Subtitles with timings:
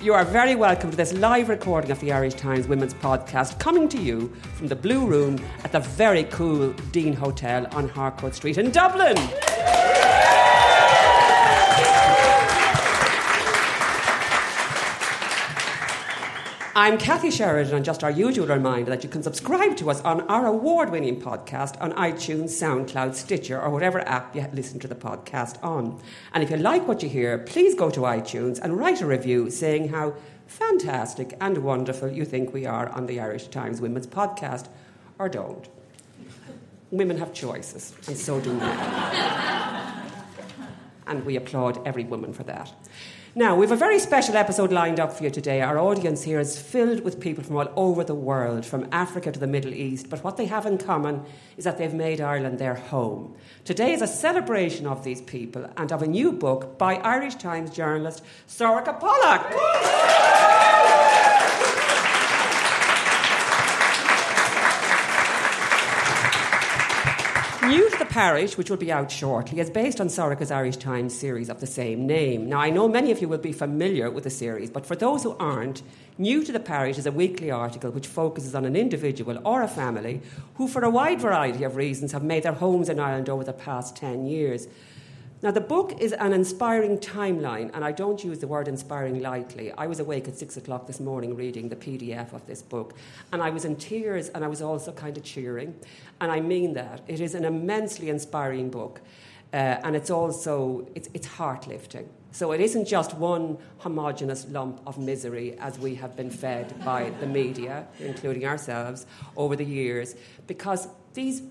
[0.00, 3.88] You are very welcome to this live recording of the Irish Times Women's Podcast, coming
[3.88, 8.58] to you from the Blue Room at the very cool Dean Hotel on Harcourt Street
[8.58, 9.16] in Dublin.
[16.78, 20.20] I'm Kathy Sheridan, and just our usual reminder that you can subscribe to us on
[20.28, 24.94] our award winning podcast on iTunes, SoundCloud, Stitcher, or whatever app you listen to the
[24.94, 26.00] podcast on.
[26.32, 29.50] And if you like what you hear, please go to iTunes and write a review
[29.50, 30.14] saying how
[30.46, 34.68] fantastic and wonderful you think we are on the Irish Times Women's Podcast,
[35.18, 35.68] or don't.
[36.92, 38.78] Women have choices, and so do men.
[41.08, 42.72] and we applaud every woman for that.
[43.38, 45.60] Now, we have a very special episode lined up for you today.
[45.60, 49.38] Our audience here is filled with people from all over the world, from Africa to
[49.38, 51.22] the Middle East, but what they have in common
[51.56, 53.36] is that they've made Ireland their home.
[53.64, 57.70] Today is a celebration of these people and of a new book by Irish Times
[57.70, 60.37] journalist Sorcha Pollak.
[67.68, 71.14] New to the Parish, which will be out shortly, is based on Sorcha's Irish Times
[71.14, 72.48] series of the same name.
[72.48, 75.22] Now, I know many of you will be familiar with the series, but for those
[75.22, 75.82] who aren't,
[76.16, 79.68] New to the Parish is a weekly article which focuses on an individual or a
[79.68, 80.22] family
[80.54, 83.52] who, for a wide variety of reasons, have made their homes in Ireland over the
[83.52, 84.66] past 10 years.
[85.40, 89.70] Now, the book is an inspiring timeline, and I don't use the word inspiring lightly.
[89.70, 92.94] I was awake at six o'clock this morning reading the PDF of this book,
[93.32, 95.76] and I was in tears and I was also kind of cheering.
[96.20, 97.02] And I mean that.
[97.06, 99.00] It is an immensely inspiring book,
[99.52, 102.08] uh, and it's also it's, it's heart lifting.
[102.32, 107.10] So it isn't just one homogenous lump of misery as we have been fed by
[107.20, 110.16] the media, including ourselves, over the years,
[110.48, 111.42] because these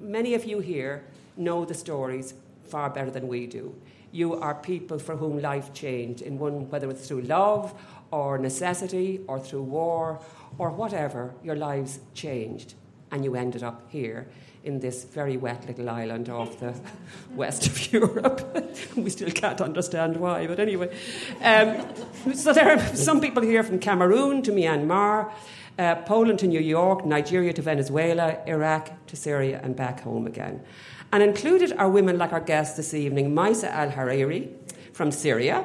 [0.00, 1.04] many of you here
[1.36, 2.32] know the stories
[2.70, 3.74] far better than we do.
[4.12, 7.74] You are people for whom life changed in one, whether it's through love
[8.10, 10.20] or necessity or through war
[10.58, 12.74] or whatever, your lives changed
[13.12, 14.28] and you ended up here
[14.62, 16.74] in this very wet little island off the
[17.34, 18.56] west of Europe.
[18.96, 20.94] we still can't understand why, but anyway.
[21.42, 25.32] Um, so there are some people here from Cameroon to Myanmar,
[25.78, 30.62] uh, Poland to New York, Nigeria to Venezuela, Iraq to Syria, and back home again.
[31.12, 34.48] And included are women like our guest this evening, Maisa Al Hariri
[34.92, 35.64] from Syria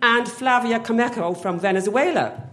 [0.00, 2.48] and Flavia Camejo from Venezuela.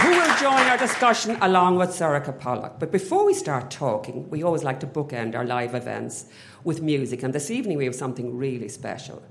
[0.00, 2.78] Who will join our discussion along with Sorcha Pollak.
[2.78, 6.24] But before we start talking, we always like to bookend our live events
[6.64, 9.22] with music, and this evening we have something really special.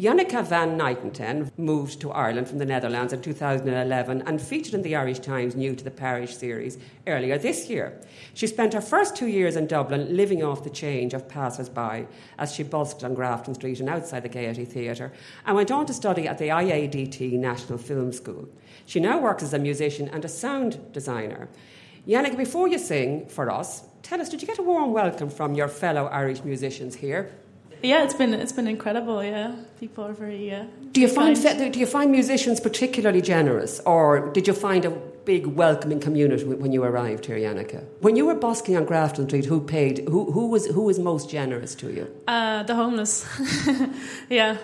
[0.00, 4.96] Janneke van Nijnanten moved to Ireland from the Netherlands in 2011 and featured in the
[4.96, 8.00] Irish Times New to the Parish series earlier this year.
[8.32, 12.06] She spent her first two years in Dublin living off the change of passers by
[12.38, 15.12] as she busked on Grafton Street and outside the Gaiety Theatre
[15.44, 18.48] and went on to study at the IADT National Film School.
[18.86, 21.50] She now works as a musician and a sound designer.
[22.08, 25.54] Janneke, before you sing for us, tell us, did you get a warm welcome from
[25.54, 27.30] your fellow Irish musicians here?
[27.82, 29.22] Yeah, it's been it's been incredible.
[29.24, 30.52] Yeah, people are very.
[30.52, 31.72] Uh, Do you find kind.
[31.72, 34.90] do you find musicians particularly generous, or did you find a
[35.24, 37.82] big welcoming community when you arrived here, Janneke?
[38.00, 40.08] When you were busking on Grafton Street, who paid?
[40.08, 42.06] Who who was who was most generous to you?
[42.26, 43.26] Uh, the homeless.
[44.28, 44.56] yeah,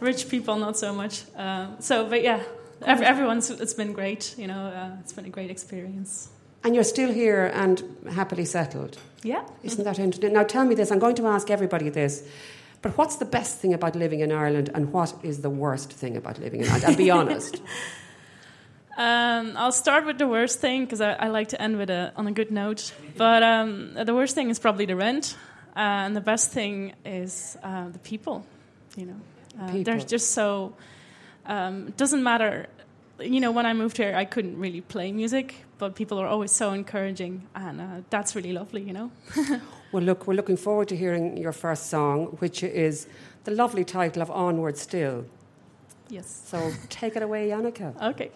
[0.00, 1.22] rich people not so much.
[1.36, 2.40] Uh, so, but yeah,
[2.82, 4.34] every, everyone's it's been great.
[4.38, 6.28] You know, uh, it's been a great experience.
[6.68, 7.82] And you're still here and
[8.12, 8.98] happily settled.
[9.22, 9.42] Yeah.
[9.62, 10.34] Isn't that interesting?
[10.34, 10.92] Now tell me this.
[10.92, 12.28] I'm going to ask everybody this.
[12.82, 16.14] But what's the best thing about living in Ireland, and what is the worst thing
[16.14, 16.84] about living in Ireland?
[16.84, 17.62] And be honest.
[18.98, 22.12] Um, I'll start with the worst thing because I, I, like to end with a
[22.16, 22.92] on a good note.
[23.16, 25.38] But um, the worst thing is probably the rent,
[25.74, 28.44] uh, and the best thing is uh, the people.
[28.94, 29.20] You know,
[29.58, 29.84] uh, People.
[29.84, 30.74] they're just so.
[31.46, 32.66] Um, it doesn't matter.
[33.20, 36.52] You know, when I moved here, I couldn't really play music, but people are always
[36.52, 38.82] so encouraging, and uh, that's really lovely.
[38.82, 39.10] You know.
[39.90, 43.06] Well, look, we're looking forward to hearing your first song, which is
[43.44, 45.24] the lovely title of Onward Still.
[46.10, 46.42] Yes.
[46.44, 47.94] So take it away, Janneke.
[48.02, 48.30] Okay.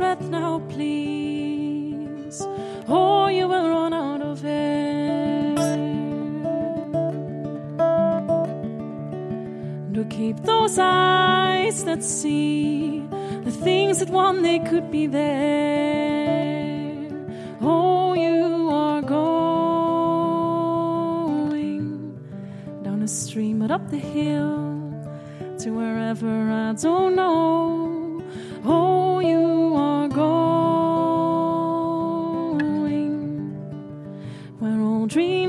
[0.00, 2.40] breath now, please,
[2.88, 5.54] or you will run out of air.
[9.92, 13.06] Do keep those eyes that see
[13.44, 15.76] the things that one day could be there.
[17.60, 19.20] Oh, you are going
[22.82, 24.80] down the stream, but up the hill
[25.58, 28.19] to wherever I don't know.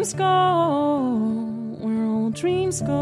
[0.01, 1.45] Dreams go,
[1.79, 2.97] where all dreams go.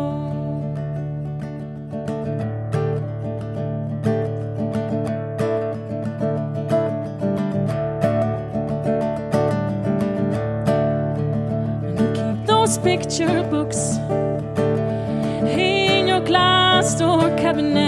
[12.15, 13.95] Keep those picture books
[15.57, 17.79] in your glass door cabinet.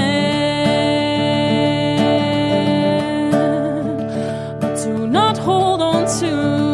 [4.61, 6.70] But do not hold on to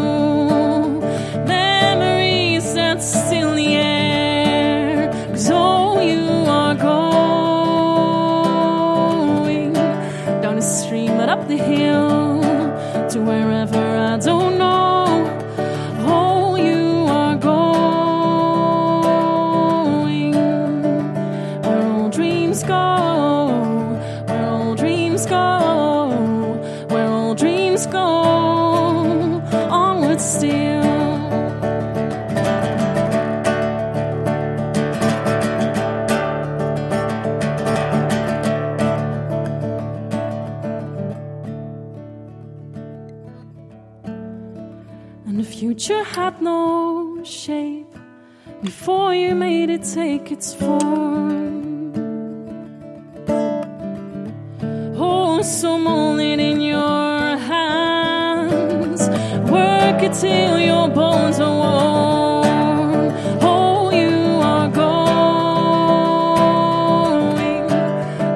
[45.77, 47.95] Future had no shape
[48.63, 51.93] before you made it take its form.
[54.97, 59.07] Oh, so mold it in your hands,
[59.51, 63.13] work it till your bones are warm.
[63.43, 64.97] Oh, you are going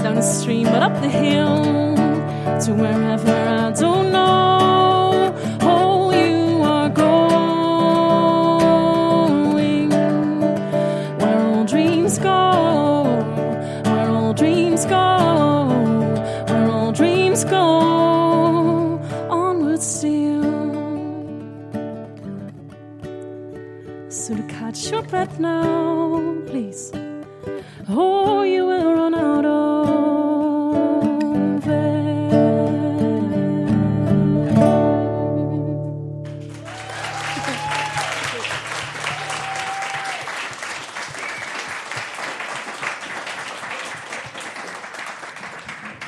[0.04, 1.96] down the stream, but up the hill
[2.66, 3.41] to wherever
[25.12, 26.92] breath now, please.
[27.90, 29.52] Oh, you will run out of
[31.68, 32.31] air.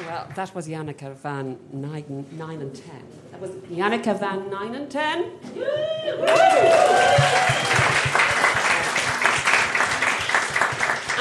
[0.07, 2.85] Well, that was Janneke van 9, nine and 10.
[3.31, 5.25] That was Janneke van Nijnanten.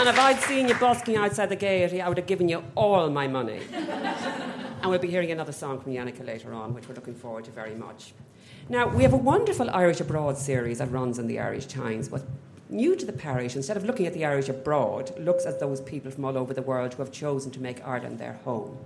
[0.03, 3.09] And if I'd seen you busking outside the gate, I would have given you all
[3.09, 3.61] my money.
[3.73, 7.53] and we'll be hearing another song from Janneke later on, which we're looking forward to
[7.53, 8.13] very much.
[8.69, 12.25] Now, we have a wonderful Irish Abroad series that runs in the Irish Times, but
[12.69, 16.11] new to the parish, instead of looking at the Irish abroad, looks at those people
[16.11, 18.77] from all over the world who have chosen to make Ireland their home.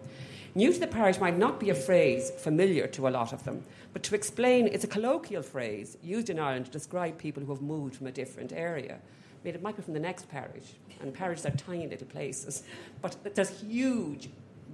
[0.54, 3.64] New to the parish might not be a phrase familiar to a lot of them,
[3.94, 7.62] but to explain, it's a colloquial phrase used in Ireland to describe people who have
[7.62, 8.98] moved from a different area.
[8.98, 12.62] I mean, it might be from the next parish, and parishes are tiny little places,
[13.02, 14.28] but there's huge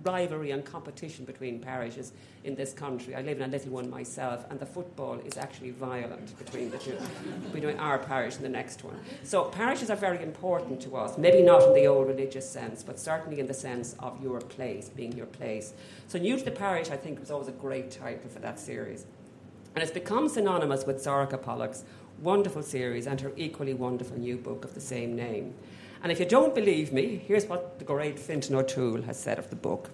[0.04, 2.12] rivalry and competition between parishes
[2.44, 3.14] in this country.
[3.14, 6.78] I live in a little one myself, and the football is actually violent between the
[6.78, 6.98] two,
[7.52, 8.98] between our parish and the next one.
[9.22, 11.18] So parishes are very important to us.
[11.18, 14.88] Maybe not in the old religious sense, but certainly in the sense of your place,
[14.88, 15.74] being your place.
[16.08, 19.06] So new to the parish, I think, was always a great title for that series.
[19.74, 21.84] And it's become synonymous with Sorcha Pollak's
[22.20, 25.54] wonderful series and her equally wonderful new book of the same name.
[26.02, 29.50] And if you don't believe me, here's what the great Fintan O'Toole has said of
[29.50, 29.88] the book.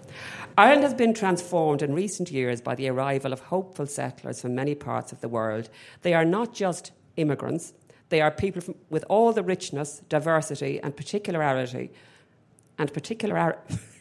[0.57, 4.75] Ireland has been transformed in recent years by the arrival of hopeful settlers from many
[4.75, 5.69] parts of the world.
[6.00, 7.75] They are not just immigrants,
[8.09, 11.91] they are people from, with all the richness, diversity, and particularity,
[12.79, 13.59] and particular.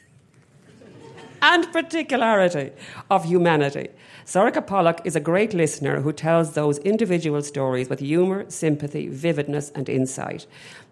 [1.42, 2.72] and particularity
[3.10, 3.90] of humanity.
[4.26, 9.72] Sorcha Pollak is a great listener who tells those individual stories with humour, sympathy, vividness,
[9.74, 10.46] and insight.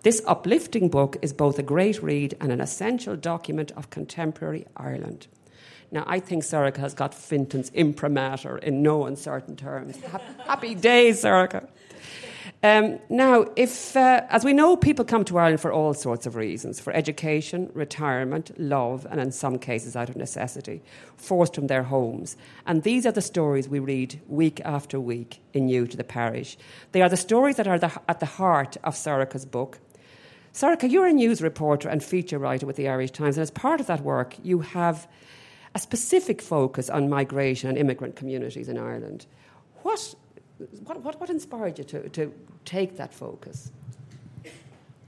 [0.03, 5.27] This uplifting book is both a great read and an essential document of contemporary Ireland.
[5.91, 9.97] Now, I think Sorcha has got Fintan's imprimatur in no uncertain terms.
[10.45, 11.67] Happy days, Sorcha.
[12.63, 16.35] Um, now, if, uh, as we know, people come to Ireland for all sorts of
[16.35, 20.81] reasons for education, retirement, love, and in some cases out of necessity,
[21.15, 22.37] forced from their homes.
[22.65, 26.57] And these are the stories we read week after week in New to the Parish.
[26.91, 29.79] They are the stories that are the, at the heart of Sorcha's book.
[30.51, 33.79] Sorcha, you're a news reporter and feature writer with the Irish Times, and as part
[33.81, 35.07] of that work, you have
[35.75, 39.25] a specific focus on migration and immigrant communities in Ireland.
[39.83, 40.15] What
[40.83, 42.33] what, what, what inspired you to, to
[42.63, 43.71] take that focus?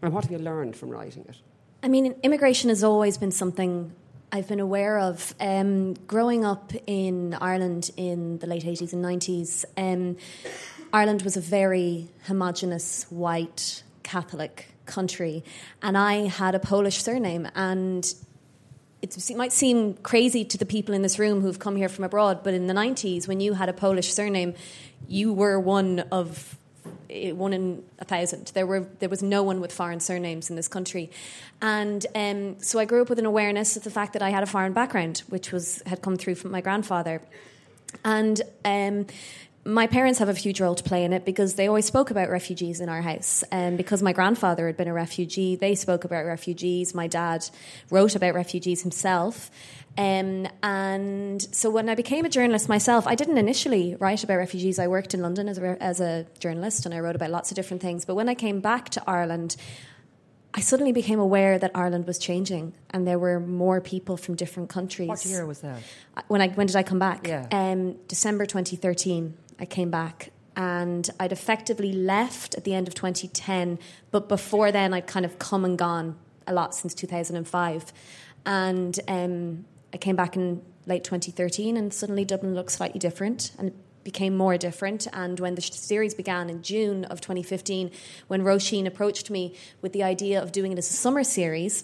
[0.01, 1.37] And what have you learned from writing it?
[1.81, 3.91] I mean, immigration has always been something
[4.31, 5.33] I've been aware of.
[5.39, 10.17] Um, growing up in Ireland in the late 80s and 90s, um,
[10.91, 15.43] Ireland was a very homogenous, white, Catholic country,
[15.81, 18.13] and I had a Polish surname, and
[19.01, 22.43] it might seem crazy to the people in this room who've come here from abroad,
[22.43, 24.55] but in the 90s, when you had a Polish surname,
[25.07, 26.57] you were one of
[27.09, 28.51] eh, one in a thousand.
[28.53, 31.09] There were there was no one with foreign surnames in this country,
[31.61, 34.43] and um, so I grew up with an awareness of the fact that I had
[34.43, 37.21] a foreign background, which was had come through from my grandfather,
[38.03, 38.41] and.
[38.63, 39.07] Um,
[39.67, 42.29] my parents have a huge role to play in it because they always spoke about
[42.29, 43.43] refugees in our house.
[43.51, 46.95] And um, because my grandfather had been a refugee, they spoke about refugees.
[46.95, 47.47] My dad
[47.91, 49.51] wrote about refugees himself.
[49.97, 54.79] Um, and so when I became a journalist myself, I didn't initially write about refugees.
[54.79, 57.55] I worked in London as a, as a journalist and I wrote about lots of
[57.55, 58.05] different things.
[58.05, 59.57] But when I came back to Ireland,
[60.53, 64.69] I suddenly became aware that Ireland was changing and there were more people from different
[64.69, 65.09] countries.
[65.09, 65.81] What year was that?
[66.29, 67.27] When, I, when did I come back?
[67.27, 67.47] Yeah.
[67.51, 73.77] Um, December 2013, I came back and I'd effectively left at the end of 2010,
[74.09, 77.93] but before then I'd kind of come and gone a lot since 2005.
[78.45, 83.71] And um, I came back in late 2013, and suddenly Dublin looked slightly different and
[84.03, 85.05] became more different.
[85.13, 87.91] And when the series began in June of 2015,
[88.27, 91.83] when Roisin approached me with the idea of doing it as a summer series,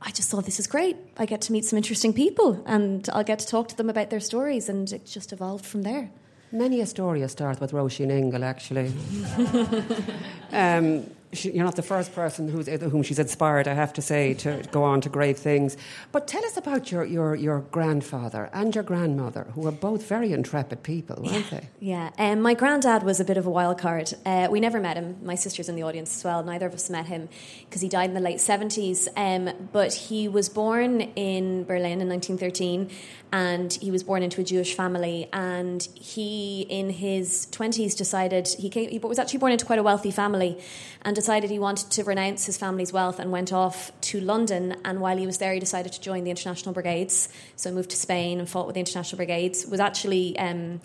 [0.00, 0.96] I just thought this is great.
[1.16, 4.10] I get to meet some interesting people and I'll get to talk to them about
[4.10, 6.10] their stories, and it just evolved from there.
[6.52, 8.92] Many a story starts with Roisin Ingle, actually.
[10.52, 14.62] um, she, you're not the first person whom she's inspired, I have to say, to
[14.70, 15.76] go on to great things.
[16.10, 20.32] But tell us about your, your, your grandfather and your grandmother, who were both very
[20.32, 21.60] intrepid people, weren't yeah.
[21.60, 21.68] they?
[21.80, 22.10] Yeah.
[22.18, 24.12] Um, my granddad was a bit of a wild card.
[24.26, 25.16] Uh, we never met him.
[25.22, 26.42] My sister's in the audience as well.
[26.42, 27.28] Neither of us met him
[27.64, 29.08] because he died in the late 70s.
[29.16, 32.90] Um, but he was born in Berlin in 1913
[33.32, 35.28] and he was born into a Jewish family.
[35.32, 39.82] And he, in his 20s, decided he, came, he was actually born into quite a
[39.82, 40.60] wealthy family
[41.00, 44.76] and decided he wanted to renounce his family's wealth and went off to London.
[44.84, 47.28] And while he was there, he decided to join the International Brigades.
[47.54, 49.64] So he moved to Spain and fought with the International Brigades.
[49.66, 50.80] Was actually um,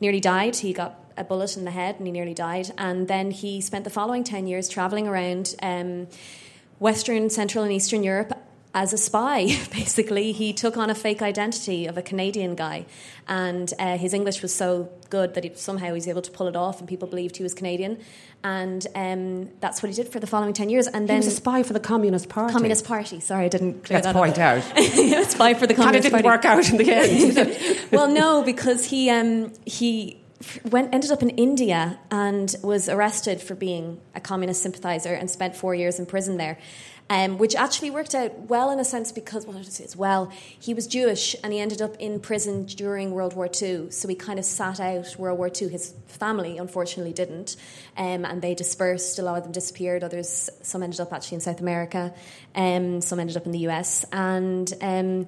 [0.00, 0.54] nearly died.
[0.56, 2.70] He got a bullet in the head and he nearly died.
[2.78, 5.56] And then he spent the following 10 years traveling around.
[5.60, 6.06] Um,
[6.78, 8.32] Western, Central, and Eastern Europe
[8.74, 10.32] as a spy, basically.
[10.32, 12.86] He took on a fake identity of a Canadian guy,
[13.28, 16.48] and uh, his English was so good that he, somehow he was able to pull
[16.48, 17.98] it off, and people believed he was Canadian.
[18.42, 20.86] And um, that's what he did for the following 10 years.
[20.86, 22.52] And he then was a spy for the Communist Party.
[22.52, 23.20] Communist Party.
[23.20, 24.64] Sorry, I didn't clear Let's that point up.
[24.64, 24.64] out.
[25.28, 26.26] spy for the Kind of Communist didn't Party.
[26.26, 27.80] work out in the end.
[27.92, 30.20] well, no, because he um, he
[30.70, 35.54] went ended up in India and was arrested for being a communist sympathizer and spent
[35.54, 36.56] four years in prison there.
[37.12, 40.74] Um, which actually worked out well in a sense because, well, I say well, he
[40.74, 43.90] was Jewish and he ended up in prison during World War II.
[43.90, 45.70] So he kind of sat out World War II.
[45.70, 47.56] His family, unfortunately, didn't.
[47.96, 49.18] Um, and they dispersed.
[49.18, 50.04] A lot of them disappeared.
[50.04, 52.14] Others, some ended up actually in South America.
[52.54, 54.04] Um, some ended up in the US.
[54.12, 55.26] And um,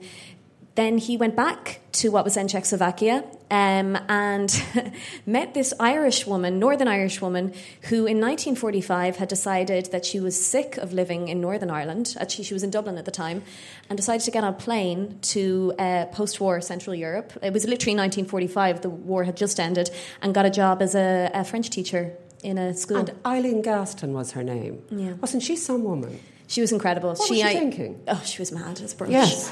[0.75, 4.62] then he went back to what was then Czechoslovakia um, and
[5.26, 7.52] met this Irish woman, Northern Irish woman,
[7.83, 12.17] who in 1945 had decided that she was sick of living in Northern Ireland.
[12.19, 13.43] Actually, she was in Dublin at the time,
[13.91, 17.33] and decided to get on a plane to uh, post war Central Europe.
[17.43, 19.91] It was literally 1945, the war had just ended,
[20.23, 22.97] and got a job as a, a French teacher in a school.
[22.97, 24.83] and Eileen Gaston was her name.
[24.91, 25.12] Yeah.
[25.12, 26.19] Wasn't she some woman?
[26.52, 27.09] She was incredible.
[27.14, 28.02] What she, was she I- thinking?
[28.06, 29.12] Oh, she was mad as brunch.
[29.12, 29.50] Yes.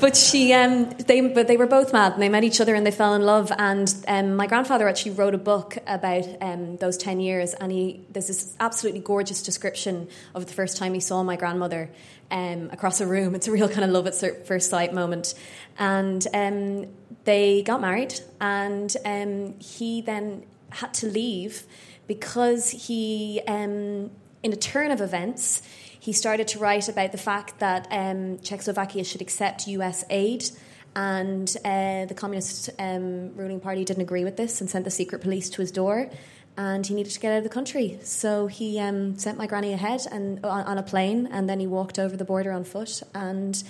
[0.00, 2.86] But she, um, they, but they were both mad, and they met each other, and
[2.86, 3.52] they fell in love.
[3.58, 8.00] And um, my grandfather actually wrote a book about um, those ten years, and he
[8.08, 11.90] there's this absolutely gorgeous description of the first time he saw my grandmother
[12.30, 13.34] um, across a room.
[13.34, 15.34] It's a real kind of love at first sight moment,
[15.78, 16.86] and um,
[17.24, 21.64] they got married, and um, he then had to leave
[22.06, 24.10] because he, um,
[24.42, 25.60] in a turn of events,
[26.00, 30.50] he started to write about the fact that um, Czechoslovakia should accept US aid.
[30.96, 35.20] And uh, the Communist um, ruling party didn't agree with this and sent the secret
[35.20, 36.10] police to his door.
[36.56, 37.98] And he needed to get out of the country.
[38.02, 41.68] So he um, sent my granny ahead and on, on a plane, and then he
[41.68, 43.62] walked over the border on foot and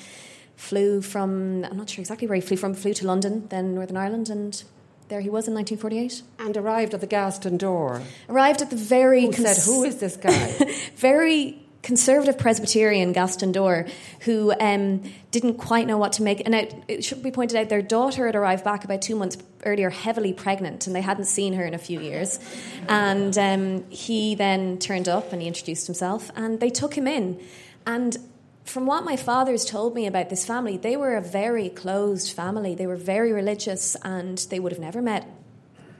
[0.57, 3.99] flew from, I'm not sure exactly where he flew from, flew to London, then Northern
[3.99, 4.63] Ireland, and
[5.09, 6.23] there he was in 1948.
[6.39, 8.01] And arrived at the Gaston door.
[8.29, 10.55] Arrived at the very Who said, Who is this guy?
[10.97, 13.87] very conservative Presbyterian Gaston Door
[14.21, 16.43] who um, didn't quite know what to make.
[16.45, 19.39] And it, it should be pointed out their daughter had arrived back about two months
[19.65, 22.41] earlier, heavily pregnant, and they hadn't seen her in a few years.
[22.91, 27.41] And um, he then turned up and he introduced himself, and they took him in.
[27.87, 28.19] And
[28.65, 32.75] from what my father's told me about this family, they were a very closed family.
[32.75, 35.27] They were very religious, and they would have never met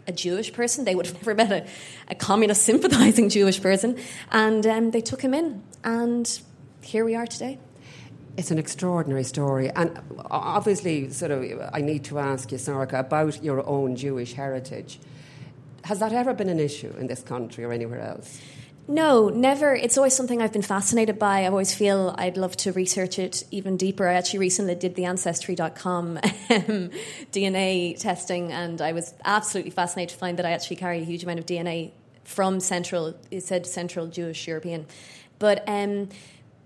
[0.09, 0.85] a Jewish person.
[0.85, 1.67] They would have never met a,
[2.09, 3.97] a communist sympathizing Jewish person.
[4.33, 5.63] And um, they took him in.
[5.85, 6.41] And
[6.81, 7.59] here we are today.
[8.37, 9.69] It's an extraordinary story.
[9.71, 10.01] And
[10.31, 14.99] obviously, sort of, I need to ask you, Sorcha, about your own Jewish heritage.
[15.85, 18.41] Has that ever been an issue in this country or anywhere else?
[18.91, 19.75] No, never.
[19.75, 21.43] It's always something I've been fascinated by.
[21.43, 24.09] I always feel I'd love to research it even deeper.
[24.09, 26.23] I actually recently did the Ancestry.com um,
[27.31, 31.23] DNA testing, and I was absolutely fascinated to find that I actually carry a huge
[31.23, 31.91] amount of DNA
[32.25, 34.87] from Central, it said Central Jewish European.
[35.39, 36.09] But um,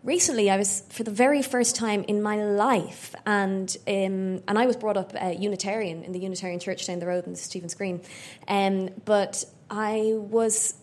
[0.05, 4.67] recently, I was, for the very first time in my life, and, um, and I
[4.67, 8.01] was brought up uh, Unitarian in the Unitarian Church down the road in Stephen's Green.
[8.47, 10.75] Um, but I was.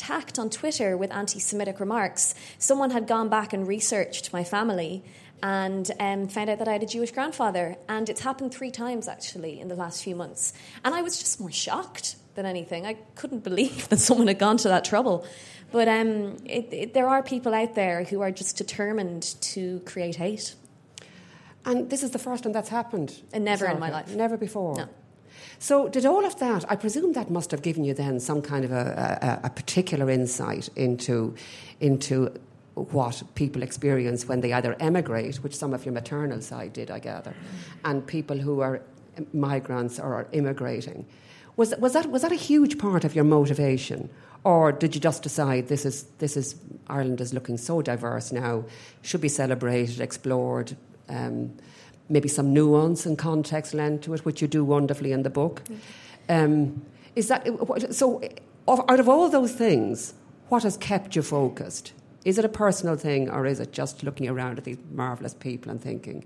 [0.00, 2.34] Attacked on Twitter with anti Semitic remarks.
[2.58, 5.04] Someone had gone back and researched my family
[5.42, 7.76] and um, found out that I had a Jewish grandfather.
[7.88, 10.54] And it's happened three times actually in the last few months.
[10.84, 12.86] And I was just more shocked than anything.
[12.86, 15.26] I couldn't believe that someone had gone to that trouble.
[15.70, 20.16] But um, it, it, there are people out there who are just determined to create
[20.16, 20.54] hate.
[21.64, 23.20] And this is the first time that's happened.
[23.34, 24.14] And never in my life.
[24.14, 24.76] Never before.
[24.76, 24.88] No.
[25.62, 26.64] So, did all of that?
[26.70, 30.08] I presume that must have given you then some kind of a, a, a particular
[30.08, 31.34] insight into
[31.80, 32.32] into
[32.74, 36.98] what people experience when they either emigrate, which some of your maternal side did, I
[36.98, 37.34] gather,
[37.84, 38.80] and people who are
[39.34, 41.04] migrants or are immigrating.
[41.56, 44.08] Was, was, that, was that a huge part of your motivation?
[44.44, 48.64] Or did you just decide this is, this is Ireland is looking so diverse now,
[49.02, 50.74] should be celebrated, explored,
[51.10, 51.52] um,
[52.10, 55.62] maybe some nuance and context lent to it, which you do wonderfully in the book?
[56.28, 56.82] Um,
[57.16, 57.46] is that
[57.90, 58.20] so?
[58.68, 60.14] Out of all those things,
[60.48, 61.92] what has kept you focused?
[62.24, 65.70] Is it a personal thing, or is it just looking around at these marvelous people
[65.70, 66.24] and thinking,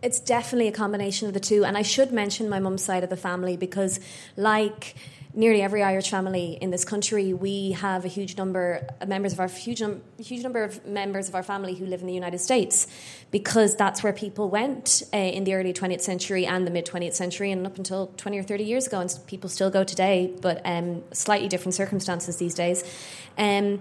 [0.00, 1.64] It's definitely a combination of the two.
[1.64, 3.98] And I should mention my mum's side of the family because,
[4.36, 4.94] like
[5.38, 9.38] nearly every Irish family in this country, we have a huge number of members of
[9.38, 12.38] our huge, num- huge number of members of our family who live in the United
[12.38, 12.88] States
[13.30, 17.14] because that's where people went uh, in the early 20th century and the mid 20th
[17.14, 18.98] century and up until 20 or 30 years ago.
[18.98, 22.82] And people still go today, but um, slightly different circumstances these days.
[23.38, 23.80] Um,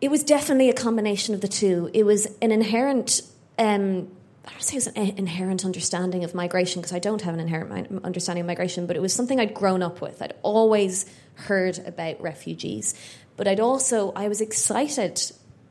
[0.00, 1.90] it was definitely a combination of the two.
[1.92, 3.20] It was an inherent.
[3.58, 4.08] Um,
[4.46, 7.40] I don't say it was an inherent understanding of migration because I don't have an
[7.40, 10.20] inherent understanding of migration, but it was something I'd grown up with.
[10.20, 12.94] I'd always heard about refugees,
[13.36, 15.20] but I'd also I was excited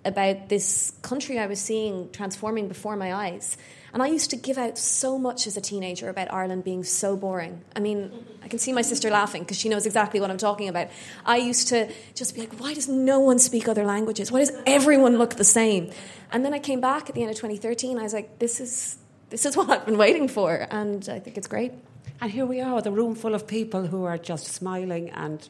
[0.06, 3.58] about this country I was seeing transforming before my eyes.
[3.94, 7.16] And I used to give out so much as a teenager about Ireland being so
[7.16, 7.62] boring.
[7.76, 10.68] I mean, I can see my sister laughing because she knows exactly what I'm talking
[10.68, 10.88] about.
[11.28, 14.32] I used to just be like, why does no one speak other languages?
[14.32, 15.92] Why does everyone look the same?
[16.32, 18.00] And then I came back at the end of 2013.
[18.00, 18.98] I was like, this is
[19.30, 21.72] this is what I've been waiting for, and I think it's great.
[22.20, 25.48] And here we are, the room full of people who are just smiling and.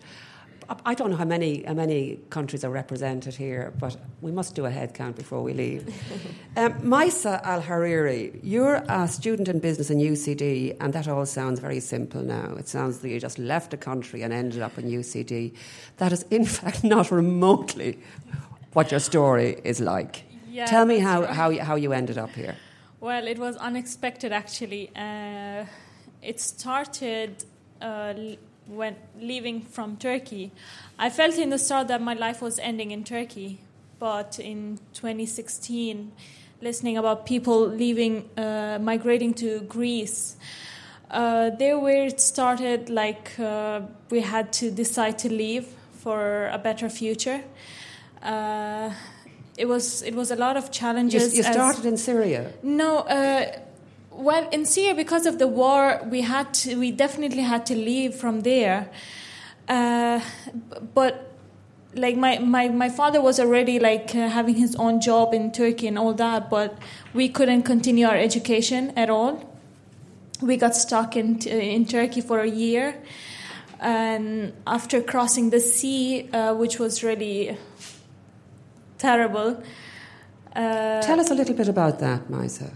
[0.86, 4.66] I don't know how many how many countries are represented here, but we must do
[4.66, 5.88] a head count before we leave.
[6.58, 11.60] um, Maisa Al Hariri, you're a student in business in UCD, and that all sounds
[11.60, 12.56] very simple now.
[12.58, 15.54] It sounds that you just left the country and ended up in UCD.
[15.98, 17.98] That is, in fact, not remotely
[18.74, 20.24] what your story is like.
[20.50, 21.30] Yeah, Tell me how, right.
[21.30, 22.56] how, you- how you ended up here.
[23.00, 24.90] Well, it was unexpected actually.
[24.96, 25.66] Uh,
[26.22, 27.44] it started
[27.82, 30.52] uh, l- when leaving from Turkey.
[30.98, 33.60] I felt in the start that my life was ending in Turkey,
[34.00, 36.12] But in 2016,
[36.62, 40.36] listening about people leaving, uh, migrating to Greece.
[41.10, 45.68] Uh, there where it started, like uh, we had to decide to leave
[46.02, 47.42] for a better future.
[48.22, 48.90] Uh,
[49.58, 51.36] it was it was a lot of challenges.
[51.36, 52.52] you as- started in Syria.
[52.64, 53.46] no, uh,
[54.16, 58.16] well, in Syria, because of the war, we had to, we definitely had to leave
[58.16, 58.90] from there.
[59.68, 60.20] Uh,
[60.94, 61.34] but
[61.96, 65.88] like my, my, my father was already like uh, having his own job in Turkey
[65.88, 66.78] and all that, but
[67.14, 69.50] we couldn't continue our education at all.
[70.42, 73.02] We got stuck in in Turkey for a year,
[73.80, 77.58] and after crossing the sea, uh, which was really
[78.98, 79.64] terrible.
[80.54, 82.74] Uh, Tell us a little bit about that, Maisa.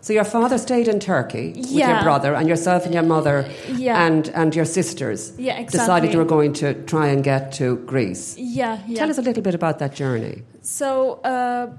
[0.00, 4.06] So your father stayed in Turkey with your brother, and yourself and your mother Yeah.
[4.06, 8.36] and, and your sisters Yeah, decided you were going to try and get to Greece.
[8.38, 8.98] yeah, yeah.
[9.00, 10.42] Tell us a little bit about that journey.
[10.62, 11.72] So uh,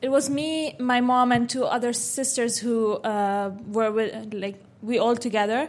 [0.00, 4.98] it was me, my mom, and two other sisters who uh, were with, like we
[4.98, 5.68] all together.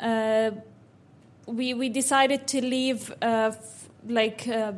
[0.00, 0.50] Uh,
[1.46, 4.48] we we decided to leave uh, f- like.
[4.48, 4.72] Uh,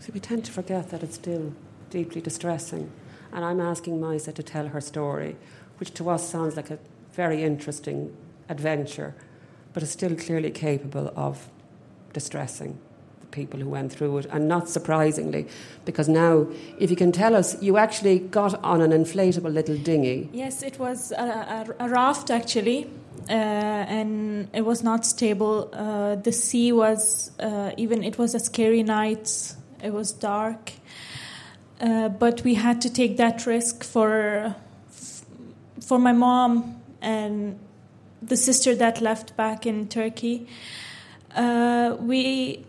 [0.00, 1.52] See, we tend to forget that it's still
[1.90, 2.90] deeply distressing.
[3.34, 5.36] And I'm asking Maisa to tell her story,
[5.76, 6.78] which to us sounds like a
[7.12, 8.16] very interesting
[8.48, 9.14] adventure,
[9.74, 11.50] but is still clearly capable of
[12.14, 12.78] distressing
[13.20, 14.26] the people who went through it.
[14.32, 15.48] And not surprisingly,
[15.84, 16.46] because now,
[16.78, 20.30] if you can tell us, you actually got on an inflatable little dinghy.
[20.32, 22.90] yes, it was a, a, a raft actually.
[23.28, 23.32] Uh,
[23.98, 25.68] and it was not stable.
[25.74, 28.02] Uh, the sea was uh, even.
[28.02, 29.56] It was a scary night.
[29.82, 30.72] It was dark,
[31.80, 34.54] uh, but we had to take that risk for
[35.80, 37.58] for my mom and
[38.22, 40.48] the sister that left back in Turkey.
[41.34, 42.64] Uh, we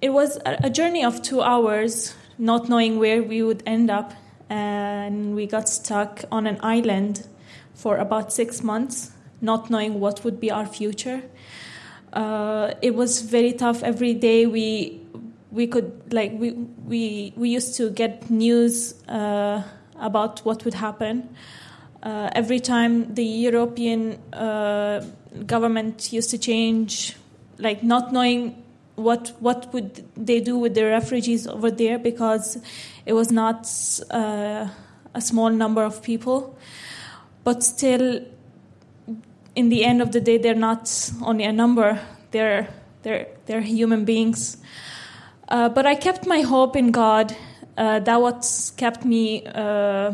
[0.00, 4.12] it was a, journey of two hours, not knowing where we would end up,
[4.48, 7.26] and we got stuck on an island
[7.74, 11.22] for about six months, not knowing what would be our future.
[12.12, 13.82] Uh, it was very tough.
[13.82, 15.00] Every day we
[15.50, 19.62] we could like we we we used to get news uh,
[19.96, 21.28] about what would happen.
[22.02, 25.04] Uh, every time the European uh,
[25.46, 27.16] government used to change,
[27.58, 28.62] like not knowing
[28.94, 32.58] what what would they do with the refugees over there because
[33.06, 33.68] it was not
[34.10, 34.68] uh,
[35.14, 36.56] a small number of people,
[37.42, 38.24] but still,
[39.56, 42.68] in the end of the day, they're not only a number; they're
[43.02, 44.58] they're they're human beings.
[45.48, 47.34] Uh, but I kept my hope in God.
[47.76, 50.12] Uh, that what kept me uh,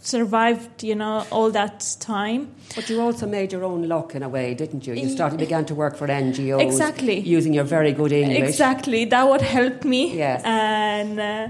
[0.00, 2.50] survived, you know, all that time.
[2.74, 4.94] But you also made your own luck in a way, didn't you?
[4.94, 7.20] You started began to work for NGOs, Exactly.
[7.20, 8.48] using your very good English.
[8.48, 10.16] Exactly, that would help me.
[10.16, 10.42] Yes.
[10.44, 11.48] And uh,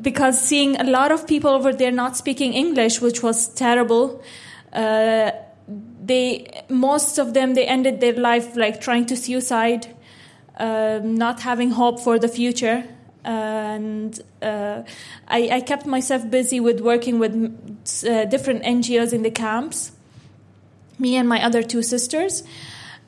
[0.00, 4.22] because seeing a lot of people over there not speaking English, which was terrible,
[4.72, 5.30] uh,
[6.04, 9.86] they most of them they ended their life like trying to suicide,
[10.56, 12.84] um, not having hope for the future.
[13.24, 14.82] And uh,
[15.26, 17.34] I, I kept myself busy with working with
[18.08, 19.92] uh, different NGOs in the camps
[20.98, 22.42] me and my other two sisters.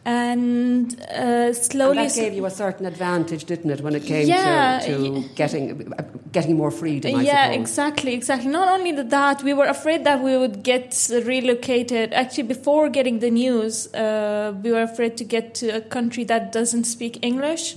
[0.08, 4.26] And uh, slowly, And that gave you a certain advantage, didn't it, when it came
[4.26, 5.92] Yeah, to, to getting
[6.32, 7.14] getting more freedom?
[7.14, 7.60] I yeah, suppose.
[7.60, 8.50] exactly, exactly.
[8.50, 12.14] Not only that, we were afraid that we would get relocated.
[12.14, 16.52] Actually, before getting the news, uh, we were afraid to get to a country that
[16.52, 17.76] doesn't speak English.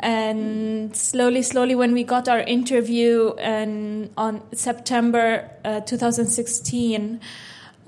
[0.00, 7.20] And slowly, slowly, when we got our interview, and on September uh, 2016,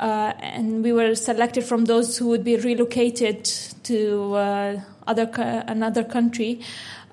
[0.00, 3.44] uh, and we were selected from those who would be relocated
[3.84, 6.60] to uh, other co- another country.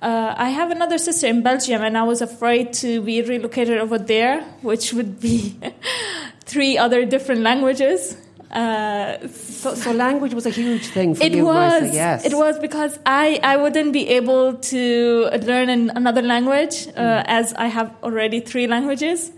[0.01, 3.97] Uh, I have another sister in Belgium, and I was afraid to be relocated over
[3.97, 5.55] there, which would be
[6.45, 8.15] three other different languages.
[8.51, 11.81] Uh, So, so language was a huge thing for it you, was.
[11.81, 12.25] Martha, yes.
[12.25, 17.53] It was because I, I wouldn't be able to learn an, another language uh, as
[17.65, 19.31] I have already three languages,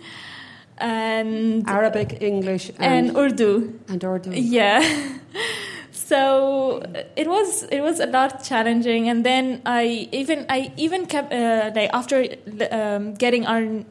[0.80, 3.80] and Arabic, English, and and, Urdu.
[3.88, 4.32] and Urdu.
[4.32, 4.82] Yeah.
[5.92, 6.82] so
[7.16, 11.72] it was it was a lot challenging, and then I even I even kept uh,
[11.76, 12.26] like after
[12.72, 13.84] um, getting our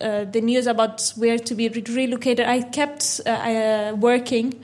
[0.00, 4.62] uh, the news about where to be relocated, I kept uh, uh, working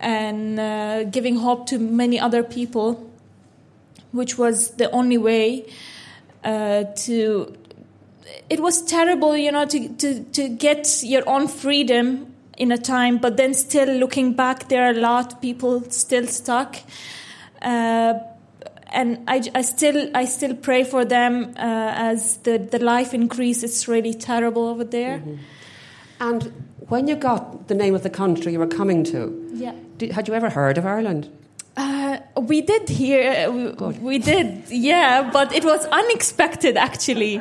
[0.00, 3.10] and uh, giving hope to many other people,
[4.12, 5.66] which was the only way
[6.44, 7.57] uh, to.
[8.50, 13.18] It was terrible, you know, to, to, to get your own freedom in a time,
[13.18, 16.76] but then still looking back, there are a lot of people still stuck.
[17.60, 18.14] Uh,
[18.90, 23.62] and I, I still I still pray for them uh, as the, the life increase
[23.62, 25.22] is really terrible over there.
[26.20, 26.52] And
[26.88, 29.74] when you got the name of the country you were coming to, Yeah.
[29.98, 31.28] did, had you ever heard of Ireland?
[31.78, 37.40] Uh, we did hear, uh, we, we did, yeah, but it was unexpected actually.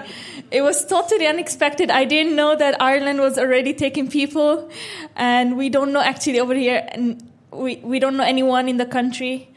[0.52, 1.90] It was totally unexpected.
[1.90, 4.70] I didn't know that Ireland was already taking people,
[5.16, 8.86] and we don't know actually over here, and we, we don't know anyone in the
[8.86, 9.50] country.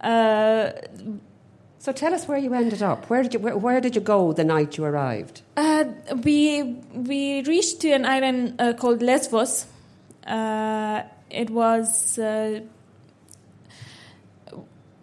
[0.00, 0.70] Uh,
[1.80, 3.08] So tell us where you ended up.
[3.08, 5.40] Where did you where, where did you go the night you arrived?
[5.56, 5.84] Uh,
[6.24, 9.64] we we reached to an island uh, called Lesbos.
[10.26, 12.60] Uh, it was uh,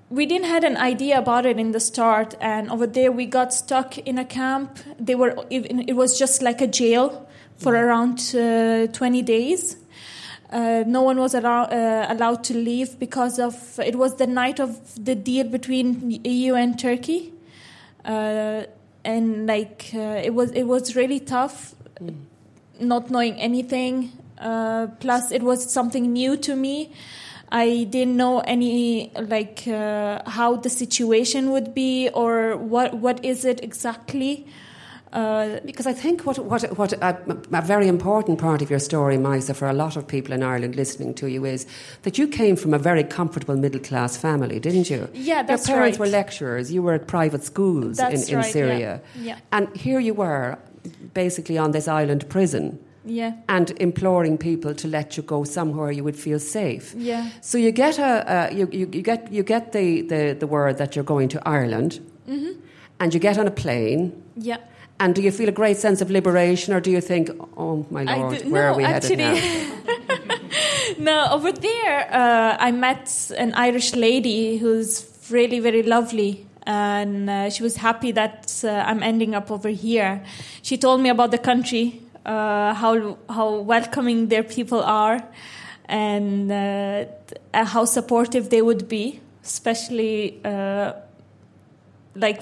[0.10, 3.54] we didn't had an idea about it in the start, and over there we got
[3.54, 4.80] stuck in a camp.
[5.00, 9.78] They were it was just like a jail for around uh, twenty days.
[10.50, 14.62] Uh, no one was allow, uh, allowed to leave because of it was the night
[14.62, 17.34] of the deal between EU and Turkey,
[18.06, 18.64] uh,
[19.04, 21.76] and like uh, it was it was really tough,
[22.80, 24.14] not knowing anything.
[24.38, 26.94] Uh, plus, it was something new to me.
[27.50, 33.46] I didn't know any like uh, how the situation would be or what what is
[33.46, 34.46] it exactly.
[35.14, 37.18] Uh, Because I think what, what, what a,
[37.54, 40.76] a very important part of your story, Maisa, for a lot of people in Ireland
[40.76, 41.66] listening to you is
[42.02, 45.08] that you came from a very comfortable middle class family, didn't you?
[45.14, 45.70] Yeah, that's right.
[45.70, 46.06] Your parents right.
[46.08, 48.52] were lecturers, you were at private schools That's in, in right, yeah.
[48.52, 49.02] Syria.
[49.16, 49.38] Yeah.
[49.52, 50.58] And here you were,
[51.14, 52.78] basically on this island prison.
[53.08, 53.32] Yeah.
[53.48, 56.94] And imploring people to let you go somewhere you would feel safe.
[56.98, 57.30] Yeah.
[57.42, 60.78] So you get a, a you, you, you get you get the, the, the word
[60.78, 62.00] that you're going to Ireland,
[63.00, 64.58] and you get on a plane, Yeah.
[65.00, 68.04] and do you feel a great sense of liberation, or do you think, oh my
[68.04, 69.70] lord, do- where no, are we actually, headed
[70.18, 70.38] now?
[70.98, 76.44] no, over there, uh, I met an Irish lady who's really, very lovely.
[76.70, 80.22] And uh, she was happy that uh, I'm ending up over here.
[80.64, 85.24] She told me about the country, uh, how how welcoming their people are,
[85.86, 87.06] and uh,
[87.54, 89.20] uh, how supportive they would be.
[89.44, 90.92] Especially, uh,
[92.16, 92.42] like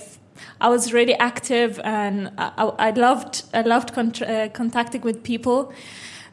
[0.59, 5.71] I was really active, and I, I loved I loved cont- uh, contacting with people.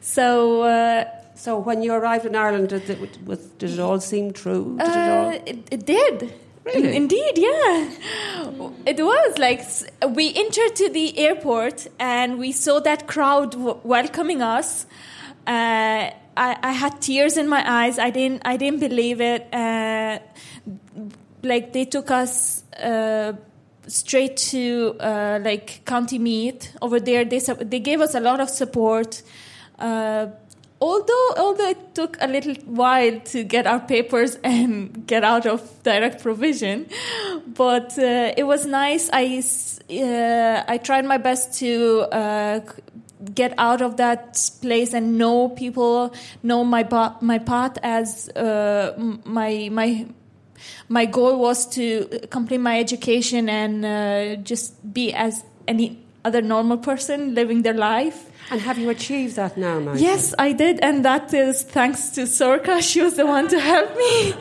[0.01, 0.63] So.
[0.63, 4.77] Uh, so when you arrived in Ireland, did it, did it all seem true?
[4.77, 5.29] Did it all?
[5.29, 6.33] Uh, it, it did.
[6.65, 6.89] Really?
[6.89, 7.89] In- Indeed, yeah.
[8.85, 9.61] It was like
[10.15, 14.85] we entered to the airport and we saw that crowd w- welcoming us.
[15.45, 17.99] Uh, I, I had tears in my eyes.
[17.99, 18.41] I didn't.
[18.45, 19.53] I didn't believe it.
[19.53, 20.19] Uh,
[21.43, 23.33] like they took us uh,
[23.87, 27.25] straight to uh, like County Meath over there.
[27.25, 29.21] They they gave us a lot of support.
[30.83, 35.61] Although although it took a little while to get our papers and get out of
[35.83, 36.87] direct provision,
[37.47, 39.09] but uh, it was nice.
[39.13, 39.41] I
[39.89, 42.01] uh, I tried my best to.
[42.11, 42.59] Uh,
[43.33, 46.83] get out of that place and know people know my
[47.21, 48.91] my path as uh,
[49.23, 50.05] my my
[50.89, 56.77] my goal was to complete my education and uh, just be as any other normal
[56.77, 58.29] person living their life.
[58.51, 59.99] And have you achieved that now, Maisa?
[60.01, 62.81] Yes, I did, and that is thanks to Sorcha.
[62.81, 64.33] She was the one to help me.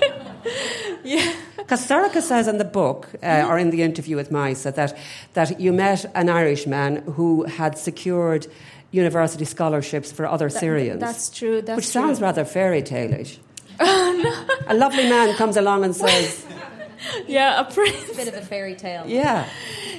[1.05, 1.33] yeah.
[1.57, 4.97] Because Sorcha says in the book, uh, or in the interview with Maisa, that,
[5.35, 8.47] that you met an Irishman who had secured
[8.91, 11.01] university scholarships for other Syrians.
[11.01, 11.63] That's true.
[11.63, 12.03] That's which true.
[12.03, 13.39] sounds rather fairy tale-ish.
[13.81, 16.45] A lovely man comes along and says,
[17.27, 18.17] yeah, a prince.
[18.17, 19.05] Bit of a fairy tale.
[19.07, 19.49] yeah.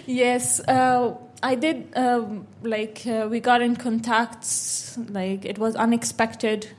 [0.05, 1.89] Yes, uh, I did.
[1.95, 4.97] Um, like uh, we got in contacts.
[5.09, 6.69] Like it was unexpected.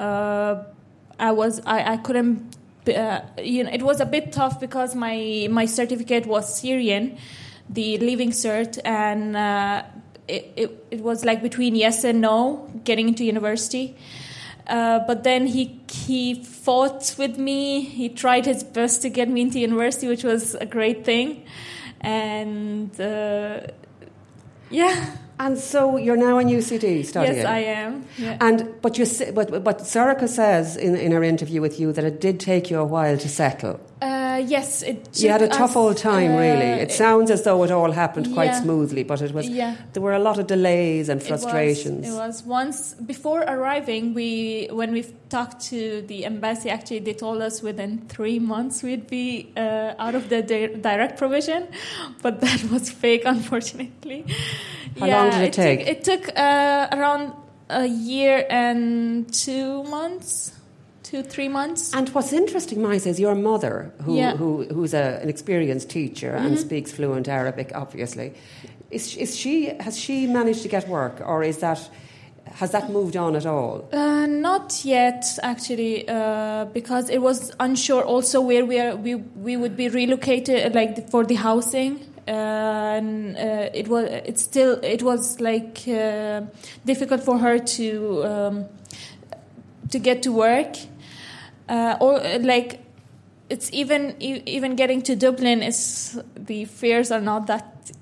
[0.00, 0.64] Uh,
[1.18, 1.60] I was.
[1.66, 1.92] I.
[1.92, 2.56] I couldn't.
[2.88, 7.18] Uh, you know, it was a bit tough because my my certificate was Syrian,
[7.68, 9.82] the leaving cert, and uh,
[10.26, 13.94] it, it it was like between yes and no getting into university.
[14.66, 17.82] Uh, but then he he fought with me.
[17.82, 21.44] He tried his best to get me into university, which was a great thing.
[22.00, 23.60] And uh,
[24.74, 24.96] yeah,
[25.38, 27.36] And so you're now in UCD studying.
[27.36, 27.92] yes, I am.
[28.18, 28.46] Yeah.
[28.46, 32.20] And but you but but Sorcha says in in her interview with you that it
[32.20, 33.76] did take you a while to settle.
[34.04, 34.98] Uh, yes, it.
[35.22, 36.70] You had a tough old time, uh, really.
[36.84, 38.62] It sounds as though it all happened quite Yeah.
[38.62, 39.74] smoothly, but it was Yeah.
[39.92, 42.02] there were a lot of delays and It was- frustrations.
[42.08, 42.78] It was, once
[43.12, 44.02] before arriving.
[44.20, 45.02] We when we
[45.36, 45.78] talked to
[46.10, 50.40] the embassy, actually they told us within three months we'd be uh, out of the
[50.50, 51.60] di- direct provision,
[52.24, 54.20] but that was fake, unfortunately.
[55.00, 55.80] How long did it took- take?
[55.94, 57.32] it took uh, around
[57.70, 60.52] a year and two months.
[61.14, 61.94] Two three months.
[61.94, 64.36] And what's interesting, Maisa, is your mother, who, Yeah.
[64.36, 68.32] who who's a, an experienced teacher and speaks fluent Arabic, obviously.
[68.90, 71.78] Is, is she has she managed to get work, or is that
[72.60, 73.88] has that moved on at all?
[73.92, 79.56] Uh, not yet, actually, uh, because it was unsure also where we are, we we
[79.56, 82.00] would be relocated, like for the housing.
[82.26, 86.40] Uh, and uh, it was it's still it was like uh,
[86.84, 88.64] difficult for her to um,
[89.90, 90.76] to get to work,
[91.68, 92.80] uh, or uh, like
[93.50, 97.92] it's even even getting to Dublin is the fares are not that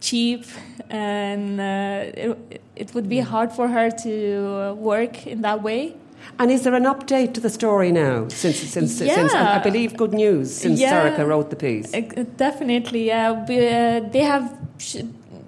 [0.00, 0.44] cheap,
[0.88, 5.94] and uh, it, it would be hard for her to work in that way.
[6.38, 8.28] And is there an update to the story now?
[8.28, 11.10] Since since, since I believe good news since Yeah.
[11.10, 11.94] Sorcha wrote the piece.
[11.94, 13.32] Uh, Definitely, yeah.
[13.32, 14.54] Uh, they have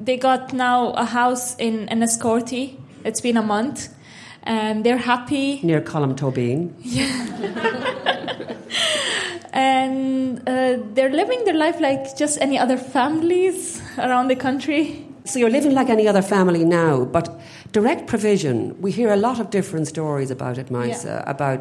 [0.01, 2.79] they got now a house in Enniscorthy.
[3.05, 3.89] It's been a month,
[4.45, 5.61] and they're happy.
[5.63, 6.75] Near Colum Tobin.
[6.81, 7.29] Yeah.
[9.55, 15.07] And uh, they're living their life like just any other families around the country.
[15.25, 17.39] So you're living like any other family now, but
[17.73, 21.31] direct provision, we hear a lot of different stories about it, Maisa, Yeah.
[21.31, 21.61] about,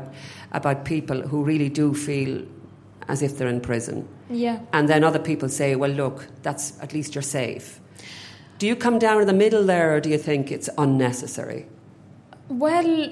[0.54, 2.42] about people who really do feel
[3.10, 4.08] as if they're in prison.
[4.30, 4.60] Yeah.
[4.72, 7.82] And then other people say, well, look, that's at least you're safe.
[8.58, 11.66] Do you come down in the middle there, or do you think it's unnecessary?
[12.52, 13.08] Well,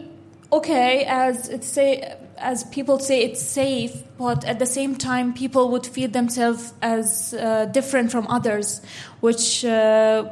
[0.51, 5.69] okay, as it say, as people say, it's safe, but at the same time, people
[5.71, 8.81] would feel themselves as uh, different from others,
[9.21, 10.23] which uh,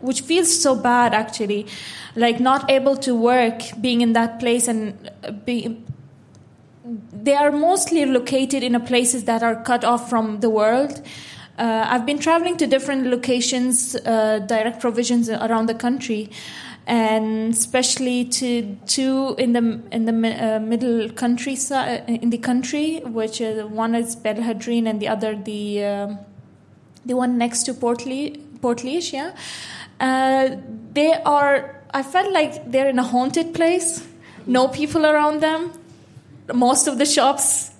[0.00, 1.66] which feels so bad actually,
[2.14, 5.84] like not able to work, being in that place and uh, being.
[7.12, 11.02] They are mostly located in places that are cut off from the world.
[11.58, 16.30] Uh, I've been traveling to different locations, uh, direct provisions around the country,
[16.86, 23.42] and especially to two in the in the uh, middle countryside in the country, which
[23.42, 26.18] uh, one is Belhadrine and the other the um
[27.04, 29.12] the one next to Portlaoise.
[29.12, 29.34] Yeah,
[30.00, 30.56] uh,
[30.92, 31.82] they are.
[31.92, 34.06] I felt like they're in a haunted place.
[34.46, 35.72] No people around them.
[36.52, 37.72] Most of the shops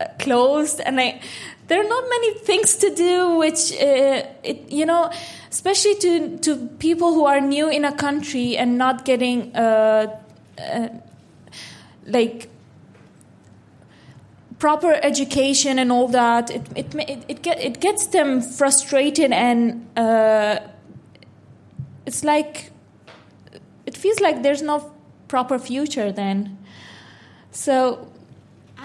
[0.00, 1.20] uh, closed, and I.
[1.68, 5.10] There are not many things to do, which uh, it, you know,
[5.56, 10.06] especially to to people who are new in a country and not getting uh,
[10.58, 10.88] uh,
[12.06, 12.50] like
[14.58, 16.50] proper education and all that.
[16.50, 20.58] It it it it, get, it gets them frustrated and uh,
[22.04, 22.70] it's like
[23.86, 24.92] it feels like there's no
[25.26, 26.58] proper future then.
[27.50, 28.08] So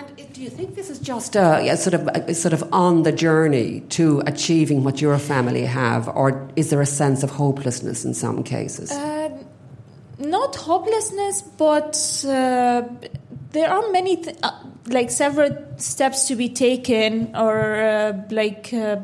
[0.02, 3.04] And do you think this is just a, a sort of a, sort of on
[3.04, 8.06] the journey to achieving what your family have, or is there a sense of hopelessness
[8.06, 8.92] in some cases?
[8.92, 9.30] Uh,
[10.20, 11.96] not hopelessness, but
[12.28, 12.84] uh,
[13.52, 14.52] there are many, th- uh,
[14.88, 18.98] like several steps to be taken, or uh, like uh,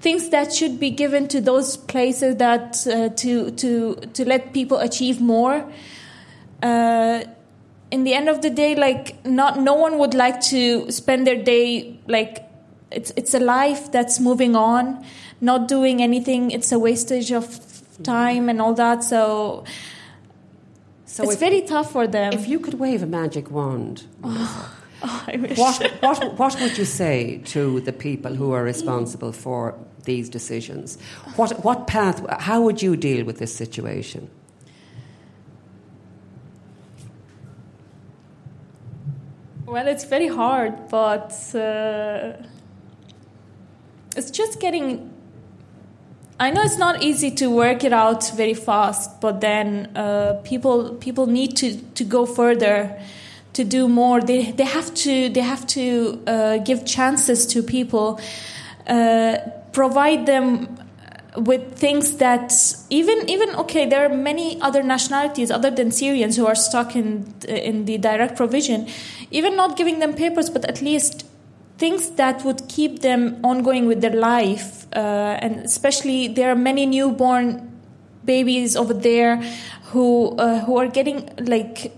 [0.00, 4.78] things that should be given to those places that uh, to to to let people
[4.78, 5.70] achieve more.
[6.62, 7.24] Uh,
[7.92, 11.40] in the end of the day, like not no one would like to spend their
[11.40, 12.48] day like
[12.90, 15.04] it's it's a life that's moving on,
[15.40, 16.50] not doing anything.
[16.50, 17.46] It's a wastage of
[18.02, 19.04] time and all that.
[19.04, 19.64] So.
[21.04, 22.32] So it's if- very tough for them.
[22.32, 25.58] If you could wave a magic wand, oh, I wish.
[25.58, 29.74] what, what, what would you say to the people who are responsible for
[30.04, 30.96] these decisions?
[31.36, 34.30] What, what path, how would you deal with this situation?
[39.72, 42.34] Well, it's very hard, but uh,
[44.14, 45.10] it's just getting.
[46.38, 50.96] I know it's not easy to work it out very fast, but then uh, people
[50.96, 53.00] people need to, to go further,
[53.54, 54.20] to do more.
[54.20, 58.20] They they have to they have to uh, give chances to people,
[58.86, 59.38] uh,
[59.72, 60.81] provide them
[61.36, 62.52] with things that
[62.90, 67.34] even even okay there are many other nationalities other than Syrians who are stuck in
[67.48, 68.86] in the direct provision
[69.30, 71.24] even not giving them papers but at least
[71.78, 76.84] things that would keep them ongoing with their life uh, and especially there are many
[76.84, 77.72] newborn
[78.24, 79.36] babies over there
[79.92, 81.92] who uh, who are getting like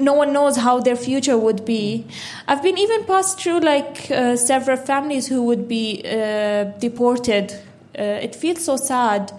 [0.00, 2.06] no one knows how their future would be.
[2.48, 7.54] I've been even passed through like uh, several families who would be uh, deported.
[8.00, 9.30] Uh, it feels so sad.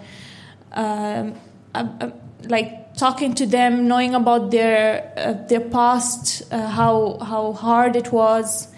[0.70, 1.34] Um,
[1.74, 2.12] I'm, I'm,
[2.44, 8.12] like talking to them, knowing about their uh, their past, uh, how how hard it
[8.12, 8.68] was,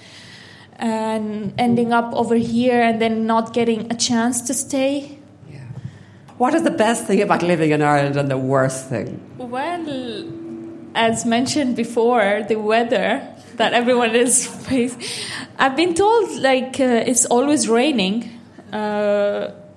[0.77, 5.19] and ending up over here and then not getting a chance to stay.
[5.51, 5.61] Yeah.
[6.39, 9.21] What is the best thing about living in Ireland and the worst thing?
[9.37, 9.85] Well,
[10.95, 13.23] as mentioned before, the weather
[13.57, 15.03] that everyone is facing.
[15.59, 18.31] I've been told like uh, it's always raining.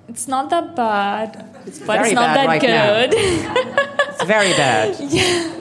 [0.08, 3.14] It's not that bad, It's but it's not that right good.
[4.10, 4.96] It's very bad.
[5.10, 5.54] Yeah.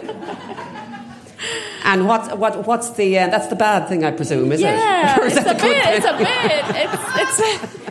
[1.83, 5.19] And what's what what's the uh, that's the bad thing I presume, is yeah, it?
[5.21, 5.95] Or is it's a that the good bit.
[5.95, 6.65] It's a bit.
[6.83, 7.87] It's it's.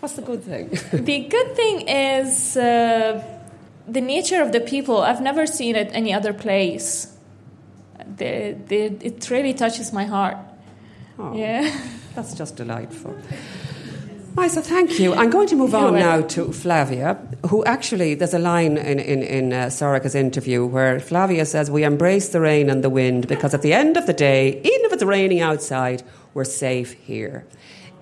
[0.00, 0.70] What's the good thing?
[1.04, 3.22] The good thing is uh,
[3.86, 4.98] the nature of the people.
[5.02, 7.12] I've never seen it any other place.
[8.16, 10.36] The, the, it really touches my heart.
[11.18, 11.68] Oh, Yeah.
[12.18, 13.16] That's just delightful.
[14.44, 15.14] Isa, thank you.
[15.14, 17.16] I'm going to move on now to Flavia,
[17.46, 21.84] who actually, there's a line in, in, in uh, Sorcha's interview where Flavia says, We
[21.84, 24.92] embrace the rain and the wind because at the end of the day, even if
[24.94, 26.02] it's raining outside,
[26.34, 27.46] we're safe here.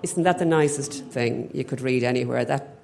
[0.01, 2.43] Isn't that the nicest thing you could read anywhere?
[2.43, 2.75] That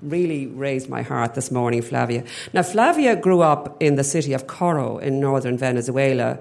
[0.00, 2.24] really raised my heart this morning, Flavia.
[2.54, 6.38] Now, Flavia grew up in the city of Coro in northern Venezuela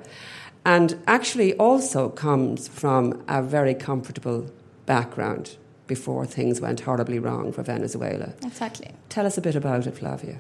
[0.66, 4.52] and actually also comes from a very comfortable
[4.86, 5.58] background
[5.88, 8.34] before things went horribly wrong for Venezuela.
[8.44, 8.92] Exactly.
[9.10, 10.40] Tell us a bit about it, Flavia.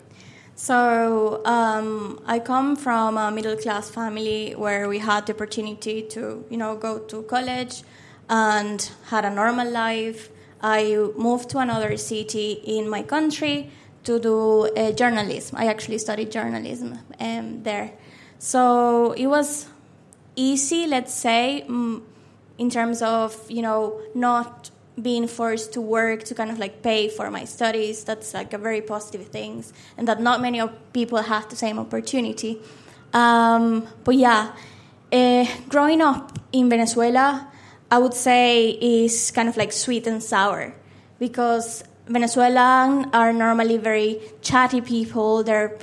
[0.55, 6.45] So um, I come from a middle class family where we had the opportunity to,
[6.49, 7.83] you know, go to college
[8.29, 10.29] and had a normal life.
[10.61, 13.71] I moved to another city in my country
[14.03, 15.57] to do uh, journalism.
[15.57, 17.93] I actually studied journalism um, there.
[18.37, 19.67] So it was
[20.35, 22.01] easy, let's say, mm,
[22.57, 24.71] in terms of, you know, not
[25.01, 28.03] being forced to work to kind of like pay for my studies.
[28.03, 29.63] That's like a very positive thing,
[29.97, 30.61] and that not many
[30.93, 32.61] people have the same opportunity.
[33.13, 34.53] Um, but yeah,
[35.11, 37.47] uh, growing up in Venezuela,
[37.89, 40.73] I would say is kind of like sweet and sour
[41.19, 45.43] because Venezuelans are normally very chatty people.
[45.43, 45.77] They're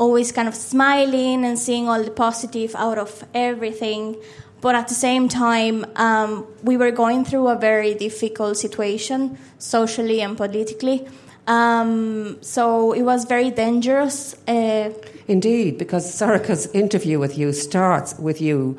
[0.00, 4.16] always kind of smiling and seeing all the positive out of everything.
[4.62, 10.22] But at the same time, um, we were going through a very difficult situation socially
[10.22, 11.06] and politically.
[11.46, 14.34] Um, so it was very dangerous.
[14.48, 14.90] Uh,
[15.28, 18.78] Indeed, because Sorcha's interview with you starts with you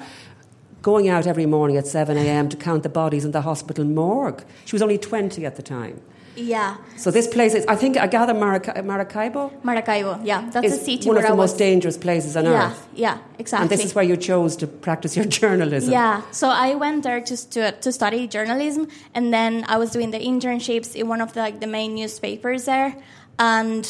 [0.82, 2.50] going out every morning at 7 a.m.
[2.50, 4.44] to count the bodies in the hospital morgue.
[4.66, 6.02] She was only 20 at the time.
[6.36, 10.22] Yeah, So this place is, I think, I gather Maraca- Maracaibo Maracaibo.
[10.24, 12.88] Yeah, that's a city one of the most dangerous places on yeah, earth.
[12.96, 13.64] yeah, exactly.
[13.64, 15.92] And this is where you chose to practice your journalism.
[15.92, 20.12] Yeah, so I went there just to to study journalism, and then I was doing
[20.12, 22.96] the internships in one of the, like the main newspapers there,
[23.38, 23.86] and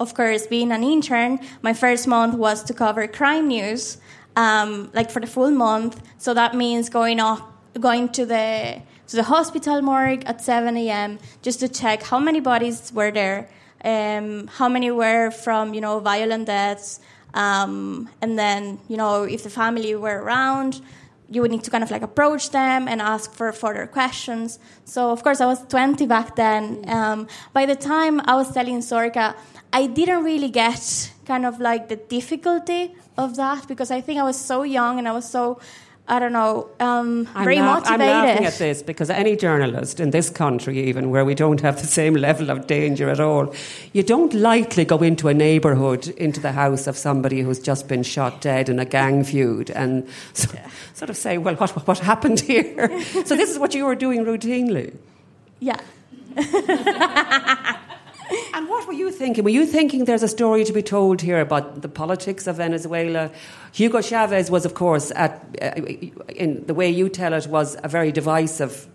[0.00, 3.98] of course, being an intern, my first month was to cover crime news,
[4.36, 6.00] um, like for the full month.
[6.18, 7.40] So that means going off,
[7.78, 11.18] going to the to the hospital morgue at 7 a.m.
[11.42, 13.48] just to check how many bodies were there,
[13.84, 17.00] um, how many were from you know violent deaths,
[17.34, 20.80] um, and then you know if the family were around
[21.30, 24.58] you would need to kind of like approach them and ask for further questions.
[24.84, 26.84] So of course I was 20 back then.
[26.86, 29.34] Um, by the time I was telling Sorcha,
[29.72, 34.22] I didn't really get kind of like the difficulty of that because I think I
[34.22, 35.60] was so young and I was so
[36.06, 40.10] I don't know um, I'm, very laugh- I'm laughing at this because any journalist in
[40.10, 43.54] this country, even where we don't have the same level of danger at all,
[43.94, 48.02] you don't lightly go into a neighbourhood, into the house of somebody who's just been
[48.02, 50.50] shot dead in a gang feud and so,
[50.92, 53.02] sort of say, well, what, what happened here?
[53.24, 54.94] so this is what you were doing routinely.
[55.60, 55.80] Yeah.
[58.54, 59.44] And what were you thinking?
[59.44, 63.30] Were you thinking there's a story to be told here about the politics of Venezuela?
[63.72, 65.72] Hugo Chavez was, of course, at, uh,
[66.28, 68.86] in the way you tell it, was a very divisive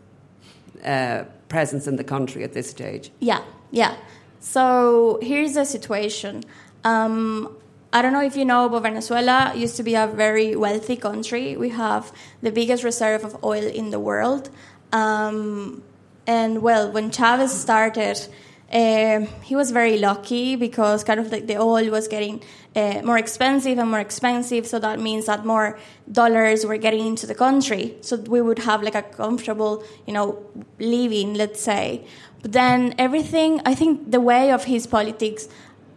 [0.83, 3.11] uh, presence in the country at this stage.
[3.19, 3.95] Yeah, yeah.
[4.39, 6.43] So here's the situation.
[6.83, 7.55] Um,
[7.91, 11.57] I don't know if you know, but Venezuela used to be a very wealthy country.
[11.57, 14.49] We have the biggest reserve of oil in the world.
[14.93, 15.83] Um,
[16.27, 18.25] and well, when Chavez started,
[18.71, 22.41] um he was very lucky because kind of like the oil was getting
[22.75, 24.67] uh, more expensive and more expensive.
[24.67, 25.79] So that means that more
[26.11, 27.95] dollars were getting into the country.
[28.01, 30.37] So we would have like a comfortable, you know,
[30.79, 32.05] living, let's say.
[32.41, 35.47] But then everything, I think the way of his politics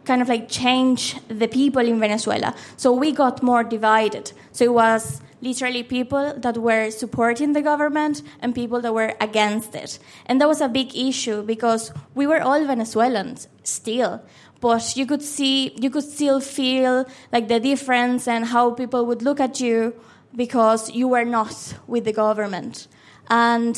[0.04, 2.54] kind of like changed the people in Venezuela.
[2.76, 4.32] So we got more divided.
[4.52, 9.74] So it was literally people that were supporting the government and people that were against
[9.74, 9.98] it.
[10.24, 14.22] And that was a big issue because we were all Venezuelans still.
[14.60, 19.20] But you could see, you could still feel like the difference and how people would
[19.20, 19.94] look at you
[20.34, 22.86] because you were not with the government.
[23.28, 23.76] And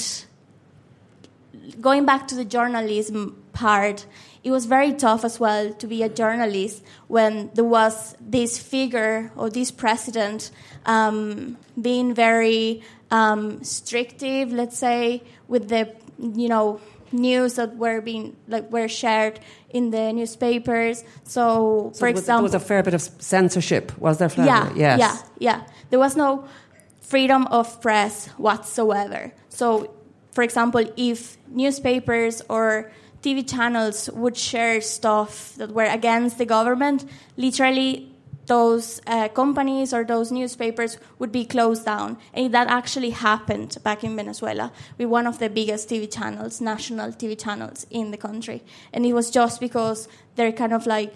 [1.80, 4.04] going back to the journalism part,
[4.44, 9.32] it was very tough as well to be a journalist when there was this figure
[9.36, 10.50] or this president
[10.86, 15.88] um, being very um, restrictive, let's say, with the
[16.18, 16.80] you know
[17.10, 19.40] news that were being like were shared
[19.70, 21.02] in the newspapers.
[21.24, 24.70] So, So for was, example, there was a fair bit of censorship, was there, Flavia?
[24.74, 24.98] yeah, Yes.
[25.00, 25.66] yeah, yeah.
[25.90, 26.44] There was no
[27.00, 29.32] freedom of press whatsoever.
[29.48, 29.94] So,
[30.32, 32.90] for example, if newspapers or
[33.24, 37.04] TV channels would share stuff that were against the government,
[37.38, 38.14] literally
[38.46, 42.18] those uh, companies or those newspapers would be closed down.
[42.34, 47.12] And that actually happened back in Venezuela with one of the biggest TV channels, national
[47.12, 48.62] TV channels in the country.
[48.92, 51.14] And it was just because they're kind of like,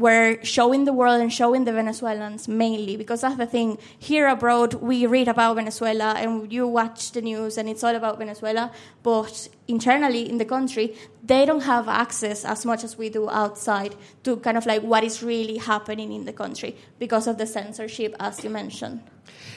[0.00, 3.68] were showing the world and showing the Venezuelans mainly because that's the thing.
[3.98, 8.18] Here abroad, we read about Venezuela and you watch the news and it's all about
[8.18, 8.72] Venezuela,
[9.02, 10.86] but internally in the country,
[11.32, 13.94] they don't have access as much as we do outside
[14.24, 18.14] to kind of like what is really happening in the country because of the censorship,
[18.18, 19.00] as you mentioned.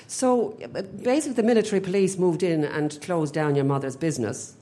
[0.08, 0.58] So
[1.02, 4.56] basically, the military police moved in and closed down your mother's business.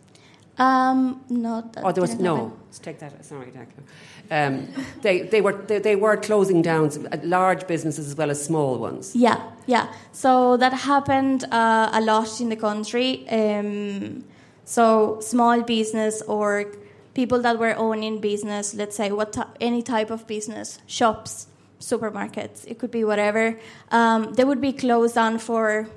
[0.58, 2.36] Um, not that Oh, there was no.
[2.36, 2.52] happen.
[2.66, 3.26] Let's take that.
[3.26, 3.84] Sorry, Declan.
[4.32, 4.70] Um,
[5.02, 8.78] they they were they, they were closing down uh, large businesses as well as small
[8.78, 9.14] ones.
[9.14, 9.94] Yeah, yeah.
[10.14, 13.28] So that happened uh, a lot in the country.
[13.30, 14.24] Um,
[14.64, 16.72] so small business or
[17.14, 21.48] people that were owning business, let's say what any type of business, shops,
[21.80, 23.60] supermarkets, it could be whatever.
[23.92, 25.90] Um, they would be closed down for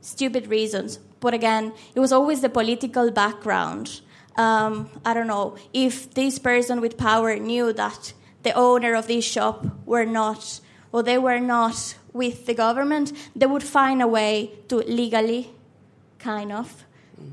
[0.00, 0.98] stupid reasons.
[1.20, 4.00] But again, it was always the political background.
[4.38, 8.12] Um, I don't know if this person with power knew that
[8.44, 10.60] the owner of this shop were not,
[10.92, 15.50] or they were not with the government, they would find a way to legally,
[16.20, 16.84] kind of,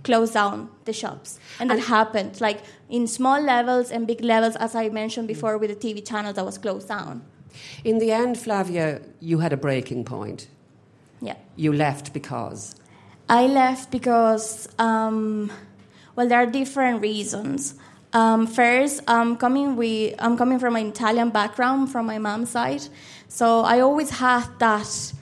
[0.03, 1.39] close down the shops.
[1.59, 5.69] And that happened, like in small levels and big levels, as I mentioned before, with
[5.69, 7.21] the TV channel that was closed down.
[7.83, 10.47] In the end, Flavia, you had a breaking point.
[11.21, 11.35] Yeah.
[11.55, 12.75] You left because.
[13.29, 15.51] I left because, um,
[16.15, 17.75] well, there are different reasons.
[18.13, 22.83] Um, first, I'm coming with I'm coming from an Italian background from my mom's side,
[23.27, 25.13] so I always had that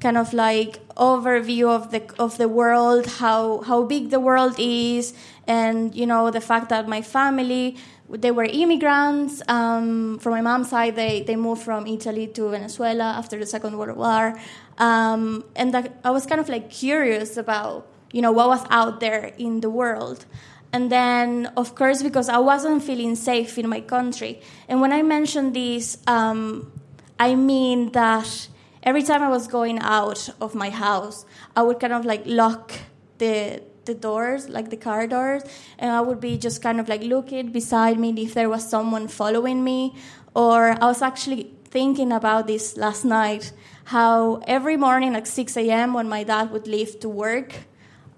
[0.00, 5.14] kind of like overview of the of the world, how how big the world is,
[5.46, 7.76] and you know the fact that my family
[8.08, 10.96] they were immigrants um, from my mom's side.
[10.96, 14.34] They they moved from Italy to Venezuela after the Second World War,
[14.78, 19.00] um, and that, I was kind of like curious about you know what was out
[19.00, 20.26] there in the world.
[20.72, 24.40] And then, of course, because I wasn't feeling safe in my country.
[24.68, 26.70] And when I mention this, um,
[27.18, 28.48] I mean that
[28.82, 32.72] every time I was going out of my house, I would kind of like lock
[33.18, 35.42] the the doors, like the car doors,
[35.78, 39.08] and I would be just kind of like looking beside me if there was someone
[39.08, 39.94] following me.
[40.34, 43.52] Or I was actually thinking about this last night,
[43.84, 45.94] how every morning at 6 a.m.
[45.94, 47.54] when my dad would leave to work,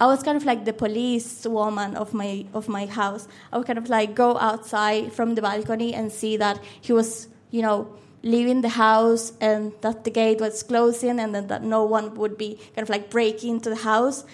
[0.02, 3.28] I was kind of like the police woman of my of my house.
[3.52, 7.28] I would kind of like go outside from the balcony and see that he was,
[7.52, 7.86] you know,
[8.24, 12.36] leaving the house and that the gate was closing and then that no one would
[12.36, 14.24] be kind of like breaking into the house.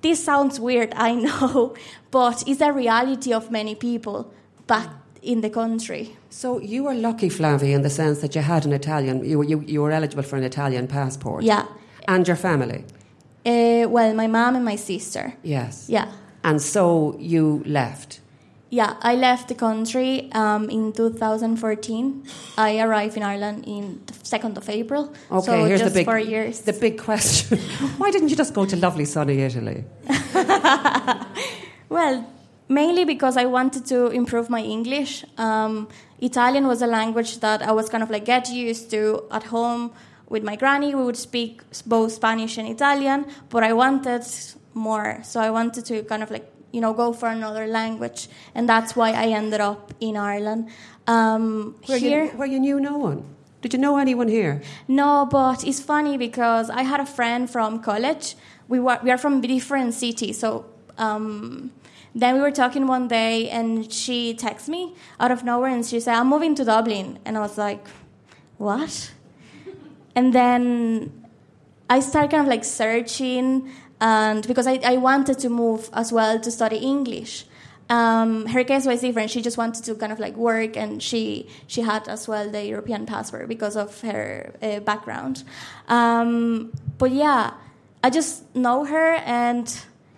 [0.00, 1.74] This sounds weird, I know,
[2.10, 4.32] but it's a reality of many people
[4.66, 4.88] back
[5.20, 6.16] in the country.
[6.30, 9.22] So you were lucky, Flavia, in the sense that you had an Italian.
[9.22, 11.44] You were you, you were eligible for an Italian passport.
[11.44, 11.66] Yeah.
[12.06, 12.86] And your family.
[13.48, 15.32] Uh, well, my mom and my sister.
[15.42, 15.86] Yes.
[15.88, 16.06] Yeah.
[16.44, 18.20] And so you left.
[18.70, 22.22] Yeah, I left the country um, in 2014.
[22.58, 25.14] I arrived in Ireland in the 2nd of April.
[25.30, 26.60] Okay, so here's just the big four years.
[26.60, 27.58] the big question.
[27.98, 29.84] Why didn't you just go to lovely sunny Italy?
[31.88, 32.30] Well,
[32.68, 35.24] mainly because I wanted to improve my English.
[35.38, 35.88] Um,
[36.20, 39.92] Italian was a language that I was kind of like get used to at home
[40.28, 40.94] with my granny.
[40.94, 44.24] We would speak both Spanish and Italian, but I wanted
[44.74, 45.20] more.
[45.22, 48.94] So I wanted to kind of like you know go for another language, and that's
[48.94, 50.68] why I ended up in Ireland.
[51.06, 53.24] Um, Where here, you, where you knew no one.
[53.60, 54.62] Did you know anyone here?
[54.86, 58.36] no, but it's funny because I had a friend from college.
[58.68, 60.66] We were we are from different cities, so
[60.98, 61.72] um,
[62.14, 65.98] then we were talking one day, and she texted me out of nowhere, and she
[66.00, 67.88] said, "I'm moving to Dublin," and I was like,
[68.58, 69.12] "What?"
[70.18, 71.12] And then
[71.88, 76.40] I started kind of like searching, and because I, I wanted to move as well
[76.40, 77.46] to study English.
[77.88, 79.30] Um, her case was different.
[79.30, 82.66] She just wanted to kind of like work, and she she had as well the
[82.66, 85.44] European passport because of her uh, background.
[85.86, 87.52] Um, but yeah,
[88.02, 89.70] I just know her, and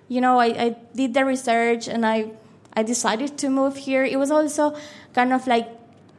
[0.09, 2.33] you know, I, I did the research, and I
[2.73, 4.03] I decided to move here.
[4.03, 4.75] It was also
[5.13, 5.69] kind of like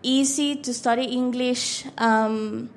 [0.03, 1.83] easy to study English.
[1.97, 2.69] Um,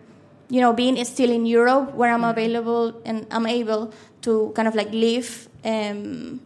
[0.48, 3.92] you know, being still in Europe where I'm available and I'm able
[4.22, 5.48] to kind of like live.
[5.64, 6.40] Um,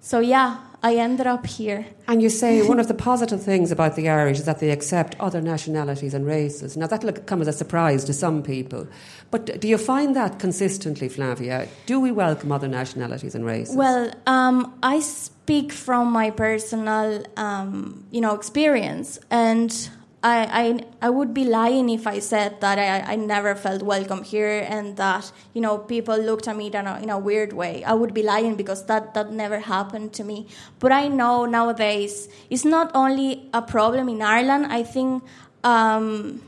[0.00, 1.86] so yeah, I ended up here.
[2.08, 5.14] And you say one of the positive things about the Irish is that they accept
[5.20, 6.76] other nationalities and races.
[6.76, 8.88] Now, that'll come as a surprise to some people.
[9.30, 11.68] But do you find that consistently, Flavia?
[11.86, 13.76] Do we welcome other nationalities and races?
[13.76, 19.20] Well, um, I speak from my personal, um, you know, experience.
[19.30, 19.88] And
[20.24, 24.22] I, I, I would be lying if I said that I, I never felt welcome
[24.22, 27.82] here and that you know people looked at me in a, in a weird way.
[27.82, 30.46] I would be lying because that, that never happened to me.
[30.78, 34.66] But I know nowadays it's not only a problem in Ireland.
[34.66, 35.24] I think
[35.64, 36.40] um,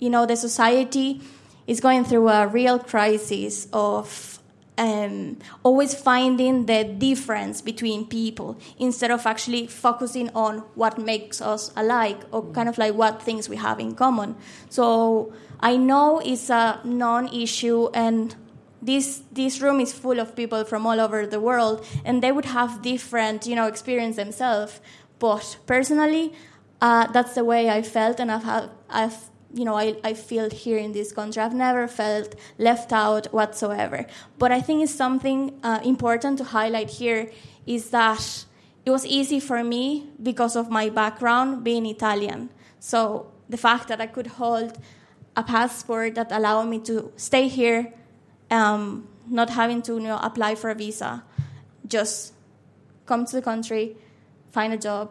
[0.00, 1.20] you know the society
[1.68, 4.29] is going through a real crisis of
[4.80, 11.70] um, always finding the difference between people instead of actually focusing on what makes us
[11.76, 14.36] alike or kind of like what things we have in common.
[14.70, 18.34] So I know it's a non-issue and
[18.80, 22.46] this this room is full of people from all over the world and they would
[22.46, 24.80] have different you know experience themselves
[25.18, 26.32] but personally
[26.80, 30.48] uh, that's the way i felt and i've had, i've you know, I, I feel
[30.50, 31.42] here in this country.
[31.42, 34.06] I've never felt left out whatsoever.
[34.38, 37.30] But I think it's something uh, important to highlight here
[37.66, 38.44] is that
[38.84, 42.50] it was easy for me because of my background being Italian.
[42.78, 44.78] So the fact that I could hold
[45.36, 47.92] a passport that allowed me to stay here,
[48.50, 51.22] um, not having to you know, apply for a visa,
[51.86, 52.32] just
[53.06, 53.96] come to the country,
[54.50, 55.10] find a job,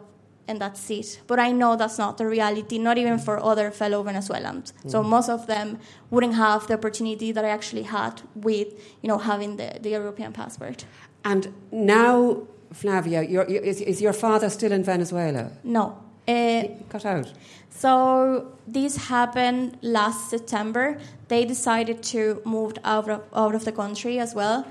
[0.50, 1.20] and that's it.
[1.26, 4.72] But I know that's not the reality, not even for other fellow Venezuelans.
[4.72, 4.90] Mm.
[4.90, 5.78] So most of them
[6.10, 8.68] wouldn't have the opportunity that I actually had with,
[9.02, 10.84] you know, having the, the European passport.
[11.24, 12.42] And now,
[12.72, 15.50] Flavia, is, is, your father still in Venezuela?
[15.62, 15.84] No.
[16.26, 17.32] Uh, cut out.
[17.70, 20.98] So this happened last September.
[21.28, 24.66] They decided to move out of, out of the country as well.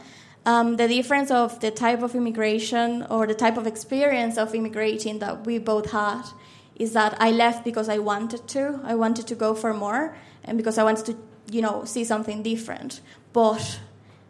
[0.46, 5.20] Um, the difference of the type of immigration or the type of experience of immigrating
[5.20, 6.24] that we both had
[6.76, 8.80] is that I left because I wanted to.
[8.84, 10.16] I wanted to go for more
[10.46, 11.18] and because I wanted to,
[11.52, 13.02] you know, see something different.
[13.34, 13.80] But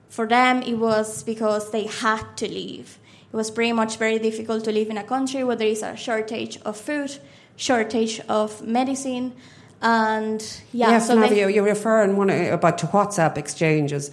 [0.10, 2.98] for them, it was because they had to leave.
[3.32, 5.96] It was pretty much very difficult to live in a country where there is a
[5.96, 7.20] shortage of food,
[7.56, 9.34] shortage of medicine,
[9.82, 10.42] and
[10.74, 10.90] yeah.
[10.90, 14.12] Yes, so they, you're referring one, about to WhatsApp exchanges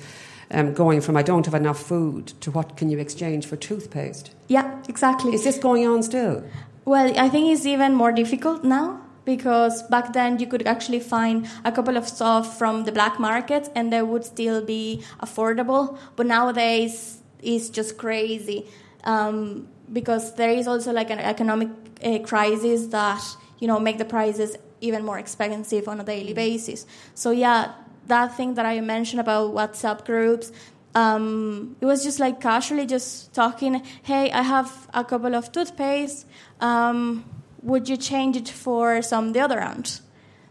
[0.51, 4.35] um, going from I don't have enough food to what can you exchange for toothpaste?
[4.49, 5.35] Yeah, exactly.
[5.35, 6.45] Is this going on still?
[6.85, 11.49] Well, I think it's even more difficult now because back then you could actually find
[11.65, 15.99] a couple of stuff from the black market and they would still be affordable.
[16.15, 18.67] But nowadays it's just crazy
[19.05, 21.69] um, because there is also like an economic
[22.05, 23.23] uh, crisis that
[23.59, 26.87] you know make the prices even more expensive on a daily basis.
[27.15, 27.73] So yeah,
[28.09, 30.53] that thing that I mentioned about WhatsApp groups,
[30.95, 33.83] um, it was just like casually just talking.
[34.03, 36.27] Hey, I have a couple of toothpaste.
[36.61, 37.25] Um,
[37.63, 40.01] would you change it for some deodorant?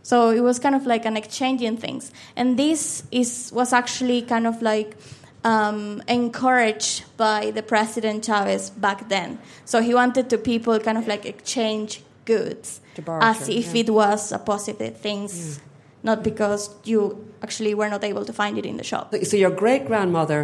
[0.03, 4.45] So it was kind of like an exchanging things, and this is was actually kind
[4.45, 4.95] of like
[5.43, 9.39] um, encouraged by the president Chavez back then.
[9.63, 13.81] So he wanted to people kind of like exchange goods as if yeah.
[13.81, 15.59] it was a positive things.
[16.05, 16.99] Not because you
[17.45, 19.13] actually were not able to find it in the shop.
[19.31, 20.39] So your great grandmother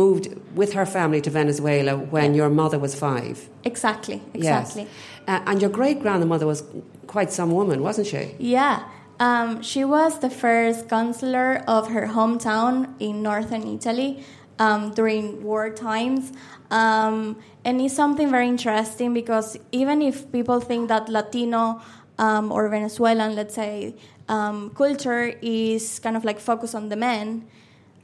[0.00, 0.24] moved
[0.60, 2.40] with her family to Venezuela when yeah.
[2.40, 3.36] your mother was five.
[3.72, 4.82] Exactly, exactly.
[4.82, 4.92] Yes.
[5.30, 6.60] Uh, and your great grandmother was
[7.06, 8.34] quite some woman, wasn't she?
[8.56, 8.76] Yeah.
[9.20, 14.10] Um, she was the first consular of her hometown in northern Italy
[14.58, 16.32] um, during war times.
[16.70, 21.80] Um, and it's something very interesting because even if people think that Latino
[22.18, 23.94] um, or Venezuelan, let's say,
[24.28, 27.46] um, culture is kind of like focused on the men.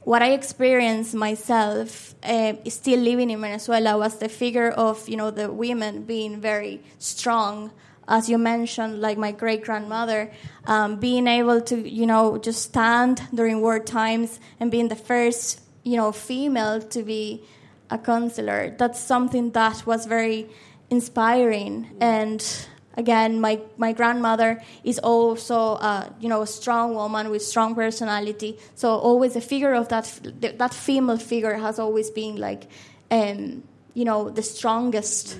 [0.03, 5.31] What I experienced myself, uh, still living in Venezuela, was the figure of you know
[5.31, 7.71] the women being very strong,
[8.07, 10.31] as you mentioned, like my great grandmother,
[10.65, 15.61] um, being able to you know just stand during war times and being the first
[15.83, 17.43] you know female to be
[17.91, 18.73] a counselor.
[18.77, 20.49] That's something that was very
[20.89, 22.43] inspiring and
[22.97, 28.57] again my, my grandmother is also uh, you know a strong woman with strong personality
[28.75, 30.05] so always a figure of that
[30.41, 32.67] that female figure has always been like
[33.09, 33.63] um,
[33.93, 35.37] you know the strongest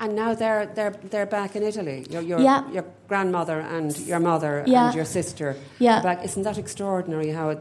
[0.00, 2.06] and now they're they're they're back in Italy.
[2.08, 2.68] Your your, yeah.
[2.72, 4.86] your grandmother and your mother yeah.
[4.86, 5.56] and your sister.
[5.78, 6.00] Yeah.
[6.00, 6.24] Back.
[6.24, 7.28] Isn't that extraordinary?
[7.28, 7.60] How it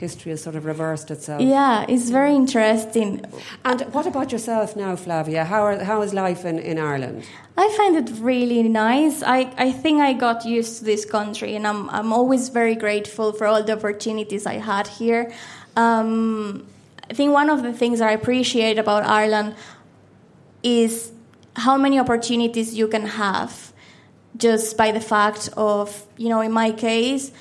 [0.00, 1.40] history has sort of reversed itself.
[1.42, 3.24] Yeah, it's very interesting.
[3.64, 5.44] And what about yourself now, Flavia?
[5.44, 7.24] How, are, how is life in, in Ireland?
[7.56, 9.22] I find it really nice.
[9.22, 13.32] I, I think I got used to this country, and I'm, I'm always very grateful
[13.32, 15.32] for all the opportunities I had here.
[15.76, 16.66] Um,
[17.10, 19.54] I think one of the things that I appreciate about Ireland
[20.62, 21.12] is
[21.54, 23.72] how many opportunities you can have
[24.36, 27.32] just by the fact of, you know, in my case,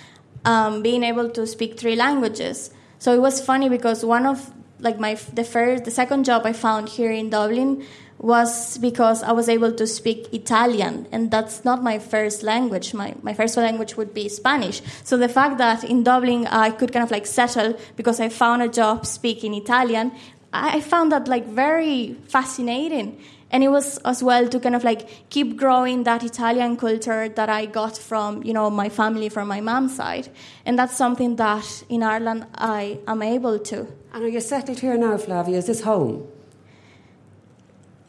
[0.46, 2.72] um, being able to speak three languages.
[3.00, 6.54] So it was funny because one of like my the first the second job I
[6.54, 7.86] found here in Dublin
[8.18, 12.94] was because I was able to speak Italian, and that's not my first language.
[12.94, 14.82] My, my first language would be Spanish.
[15.06, 18.62] So the fact that in Dublin I could kind of like settle because I found
[18.62, 20.12] a job speaking Italian,
[20.52, 23.22] I found that like very fascinating.
[23.52, 27.50] And it was as well to kind of like keep growing that Italian culture that
[27.50, 30.30] I got from, you know, my family from my mom's side.
[30.66, 33.88] And that's something that in Ireland I am able to.
[34.14, 35.58] And are you settled here now, Flavia?
[35.58, 36.28] Is this home?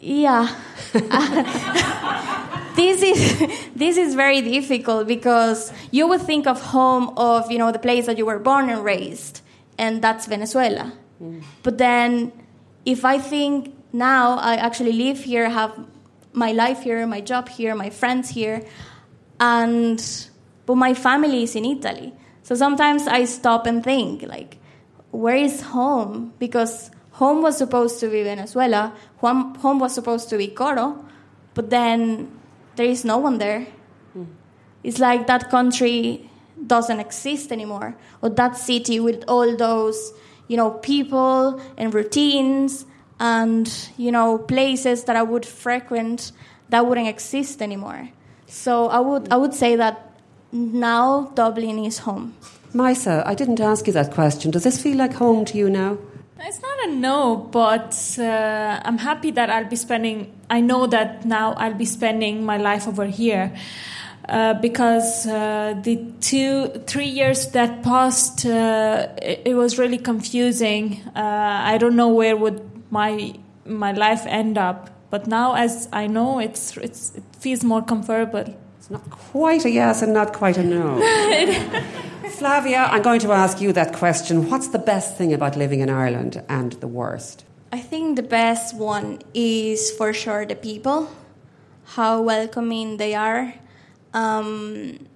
[0.01, 0.55] Yeah.
[2.75, 7.71] this is this is very difficult because you would think of home of you know
[7.71, 9.43] the place that you were born and raised,
[9.77, 10.95] and that's Venezuela.
[11.23, 11.43] Mm.
[11.63, 12.33] But then,
[12.87, 15.79] if I think now I actually live here, have
[16.33, 18.63] my life here, my job here, my friends here,
[19.39, 20.01] and
[20.67, 22.13] but my family is in Italy.
[22.43, 24.59] So sometimes I stop and think like,
[25.11, 26.33] where is home?
[26.39, 31.05] Because home was supposed to be Venezuela, home, was supposed to be Coro,
[31.55, 32.31] but then
[32.77, 33.67] there is no one there.
[34.17, 34.27] Mm.
[34.85, 36.31] It's like that country
[36.67, 40.13] doesn't exist anymore, or that city with all those,
[40.47, 42.85] you know, people and routines
[43.21, 46.33] and you know places that I would frequent
[46.71, 48.09] that wouldn't exist anymore.
[48.47, 50.13] So I would I would say that
[50.53, 52.35] now Dublin is home.
[52.73, 54.51] Maisa, I didn't ask you that question.
[54.51, 55.99] Does this feel like home to you now?
[56.43, 60.33] It's not a no, but uh, I'm happy that I'll be spending.
[60.49, 63.53] I know that now I'll be spending my life over here.
[64.29, 71.03] Uh, because uh, the two, three years that passed, uh, it, it, was really confusing.
[71.17, 71.21] Uh,
[71.65, 73.35] I don't know where would my
[73.65, 74.91] my life end up.
[75.11, 78.55] But now, as I know, it's, it's it feels more comfortable.
[78.79, 80.99] It's not quite a yes and not quite a no.
[82.39, 84.49] Flavia, I'm going to ask you that question.
[84.49, 87.45] What's the best thing about living in Ireland and the worst?
[87.73, 91.11] I think the best one is for sure the people,
[91.97, 93.55] how welcoming they are.
[94.15, 95.07] Um,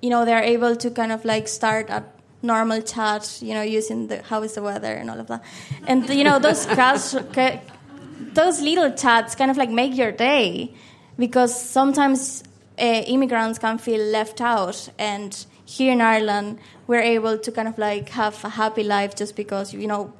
[0.00, 2.04] you know, they're able to kind of like start a
[2.42, 5.42] normal chat, you know, using the how is the weather and all of that.
[5.86, 6.66] And, you know, those,
[8.34, 10.74] those little chats kind of like make your day
[11.18, 12.44] because sometimes
[12.78, 17.76] uh, immigrants can feel left out and here in Ireland, we're able to kind of
[17.76, 20.14] like have a happy life just because, you know,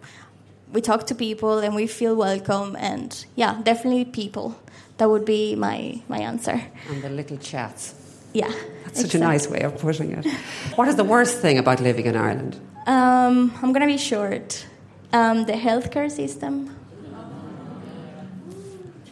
[0.72, 2.76] we talk to people and we feel welcome.
[2.76, 4.58] And yeah, definitely people.
[4.98, 6.60] That would be my, my answer.
[6.88, 7.94] And the little chats.
[8.36, 8.52] Yeah.
[8.84, 9.20] That's such exactly.
[9.20, 10.26] a nice way of putting it.
[10.76, 12.60] what is the worst thing about living in Ireland?
[12.86, 14.66] Um, I'm going to be short.
[15.10, 16.76] Um, the healthcare system.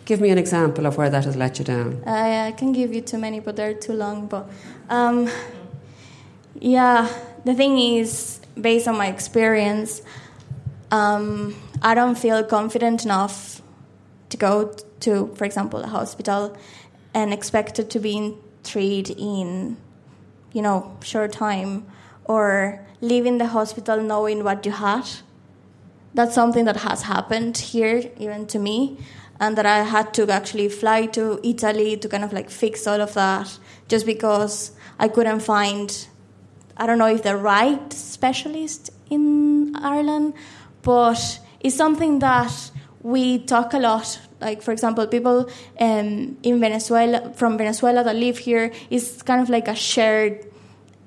[0.05, 2.05] Give me an example of where that has let you down.
[2.07, 4.27] I can give you too many, but they're too long.
[4.27, 4.51] But
[4.91, 5.31] um,
[6.61, 7.09] yeah,
[7.47, 10.03] the thing is, based on my experience,
[10.91, 13.63] um, I don't feel confident enough
[14.29, 16.55] to go to, for example, a hospital
[17.15, 19.77] and expected to be treated in,
[20.53, 21.87] you know, short time
[22.25, 25.07] or leaving the hospital knowing what you had.
[26.15, 28.99] That's something that has happened here, even to me,
[29.41, 33.01] and that I had to actually fly to Italy to kind of like fix all
[33.01, 33.59] of that
[33.89, 36.07] just because I couldn't find
[36.77, 40.35] I don't know if the right specialist in Ireland,
[40.83, 42.53] but it's something that
[43.01, 44.19] we talk a lot.
[44.45, 45.49] Like, for example, people
[45.81, 50.47] um, in Venezuela, from Venezuela that live here, is kind of like a shared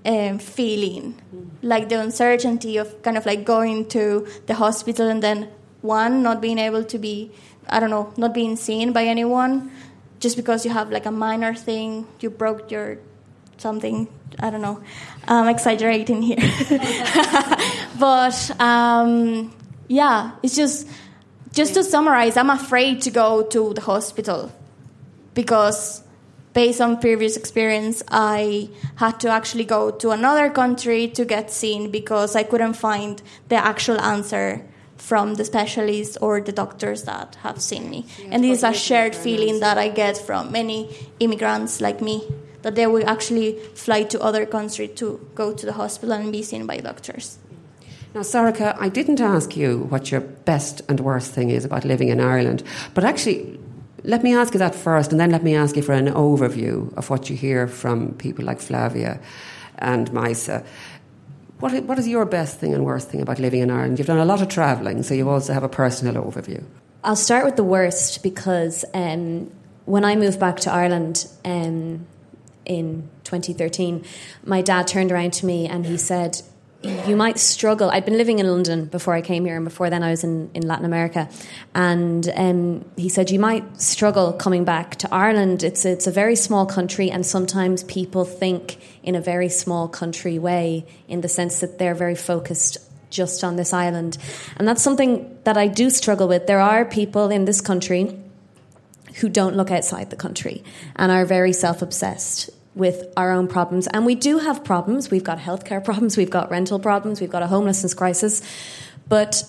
[0.05, 1.47] um, feeling, mm.
[1.61, 5.49] like the uncertainty of kind of like going to the hospital and then
[5.81, 7.31] one not being able to be,
[7.69, 9.71] I don't know, not being seen by anyone,
[10.19, 12.97] just because you have like a minor thing, you broke your
[13.57, 14.07] something.
[14.39, 14.81] I don't know.
[15.27, 16.37] I'm exaggerating here.
[17.99, 19.53] but um,
[19.87, 20.87] yeah, it's just
[21.57, 22.37] just to summarize.
[22.37, 24.51] I'm afraid to go to the hospital
[25.33, 26.03] because
[26.53, 31.89] based on previous experience, I had to actually go to another country to get seen
[31.89, 34.61] because I couldn't find the actual answer
[34.97, 38.05] from the specialists or the doctors that have seen me.
[38.31, 42.23] and this is a shared feeling that I get from many immigrants like me
[42.61, 46.43] that they will actually fly to other countries to go to the hospital and be
[46.43, 47.37] seen by doctors.
[48.17, 52.09] Now, Sorcha, I didn't ask you what your best and worst thing is about living
[52.09, 52.63] in Ireland,
[52.95, 53.59] but actually,
[54.03, 56.91] let me ask you that first, and then let me ask you for an overview
[56.97, 59.19] of what you hear from people like Flavia
[59.77, 60.65] and Maisa.
[61.59, 63.99] What, what is your best thing and worst thing about living in Ireland?
[63.99, 66.63] You've done a lot of travelling, so you also have a personal overview.
[67.03, 69.51] I'll start with the worst because um,
[69.85, 72.07] when I moved back to Ireland um,
[72.65, 74.03] in 2013,
[74.43, 76.41] my dad turned around to me and he said,
[76.83, 77.89] you might struggle.
[77.89, 80.51] I'd been living in London before I came here, and before then I was in,
[80.53, 81.29] in Latin America.
[81.73, 85.63] And um, he said you might struggle coming back to Ireland.
[85.63, 90.37] It's it's a very small country, and sometimes people think in a very small country
[90.37, 92.77] way, in the sense that they're very focused
[93.09, 94.17] just on this island.
[94.57, 96.45] And that's something that I do struggle with.
[96.45, 98.19] There are people in this country
[99.15, 100.63] who don't look outside the country
[100.95, 103.87] and are very self obsessed with our own problems.
[103.87, 105.09] And we do have problems.
[105.09, 108.41] We've got healthcare problems, we've got rental problems, we've got a homelessness crisis.
[109.09, 109.43] But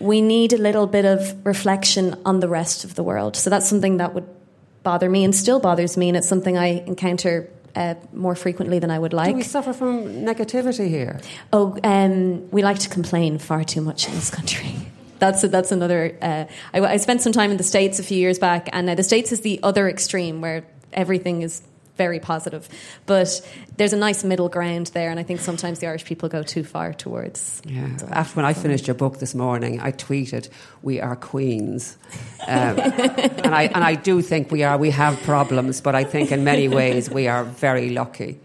[0.00, 3.36] we need a little bit of reflection on the rest of the world.
[3.36, 4.28] So that's something that would
[4.82, 6.08] bother me and still bothers me.
[6.08, 9.30] And it's something I encounter uh, more frequently than I would like.
[9.30, 11.20] Do we suffer from negativity here?
[11.52, 14.74] Oh, um, we like to complain far too much in this country.
[15.18, 16.16] That's a, that's another.
[16.22, 18.94] Uh, I, I, spent some time in the states a few years back, and uh,
[18.94, 21.60] the states is the other extreme where everything is
[21.98, 22.68] very positive.
[23.04, 23.28] But
[23.76, 26.64] there's a nice middle ground there, and I think sometimes the Irish people go too
[26.64, 27.60] far towards.
[27.66, 27.88] Yeah.
[28.10, 30.48] After when I finished your book this morning, I tweeted,
[30.82, 31.98] "We are queens,"
[32.46, 34.78] um, and I and I do think we are.
[34.78, 38.40] We have problems, but I think in many ways we are very lucky.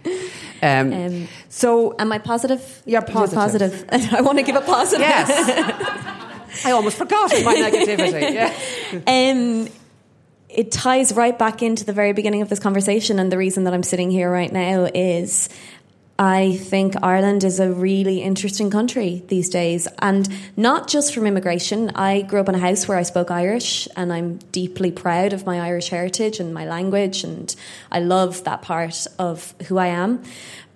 [0.62, 2.82] Um, um, so, am I positive?
[2.86, 3.34] You're positive.
[3.34, 4.14] You're positive.
[4.18, 5.06] I want to give a positive.
[5.06, 5.30] Yes.
[6.66, 8.34] I almost forgot my negativity.
[8.34, 8.52] Yeah.
[9.08, 9.68] Um,
[10.54, 13.74] it ties right back into the very beginning of this conversation, and the reason that
[13.74, 15.50] I'm sitting here right now is
[16.18, 21.90] I think Ireland is a really interesting country these days, and not just from immigration.
[21.96, 25.46] I grew up in a house where I spoke Irish, and I'm deeply proud of
[25.46, 27.54] my Irish heritage and my language, and
[27.92, 30.24] I love that part of who I am.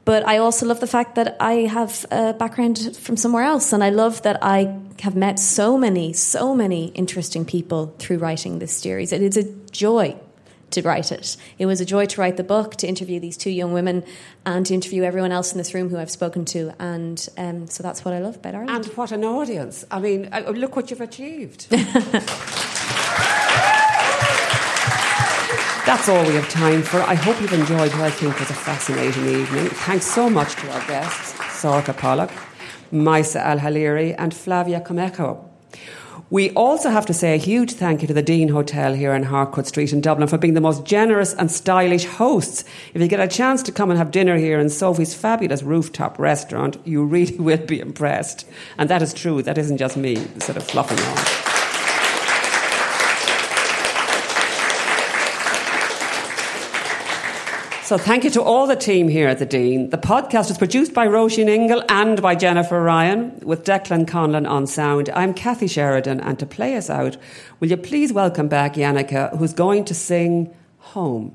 [0.08, 3.74] But I also love the fact that I have a background from somewhere else.
[3.74, 8.60] And I love that I have met so many, so many interesting people through writing
[8.60, 9.12] this series.
[9.12, 10.16] It is a joy
[10.72, 11.36] to write it.
[11.60, 14.06] It was a joy to write the book, to interview these two young women,
[14.46, 16.74] and to interview everyone else in this room who I've spoken to.
[16.80, 18.86] And um, so that's what I love about Ireland.
[18.86, 19.84] And what an audience.
[19.92, 21.68] I mean, uh, look what you've achieved.
[25.88, 27.00] That's all we have time for.
[27.00, 29.70] I hope you've enjoyed what I think was a fascinating evening.
[29.70, 31.32] Thanks so much to our guests,
[31.62, 32.30] Sorcha Pollak,
[32.92, 35.48] Maisa Al Hariri, and Flavia Camejo.
[36.30, 39.24] We also have to say a huge thank you to the Dean Hotel here in
[39.24, 42.66] Harcourt Street in Dublin for being the most generous and stylish hosts.
[42.94, 46.20] If you get a chance to come and have dinner here in Sophie's fabulous rooftop
[46.20, 48.46] restaurant, you really will be impressed.
[48.78, 51.47] And that is true, that isn't just me sort of fluffing on.
[57.88, 59.92] So thank you to all the team here at the Dean.
[59.92, 64.68] The podcast is produced by Roisin Ingle and by Jennifer Ryan, with Declan Conlon on
[64.68, 65.10] sound.
[65.12, 67.16] I'm Kathy Sheridan, and to play us out,
[67.62, 71.34] will you please welcome back Janneke, who's going to sing Home.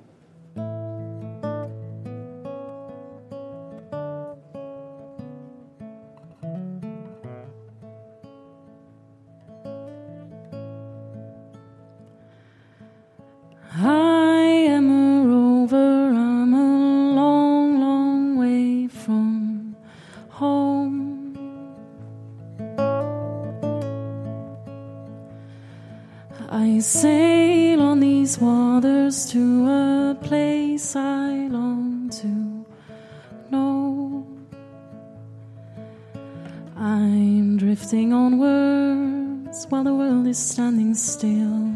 [39.85, 41.67] The world is standing still,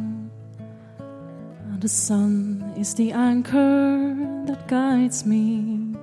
[1.66, 4.14] and the sun is the anchor
[4.46, 5.96] that guides me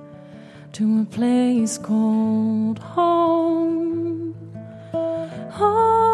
[0.72, 4.34] to a place called home.
[5.52, 6.13] Home.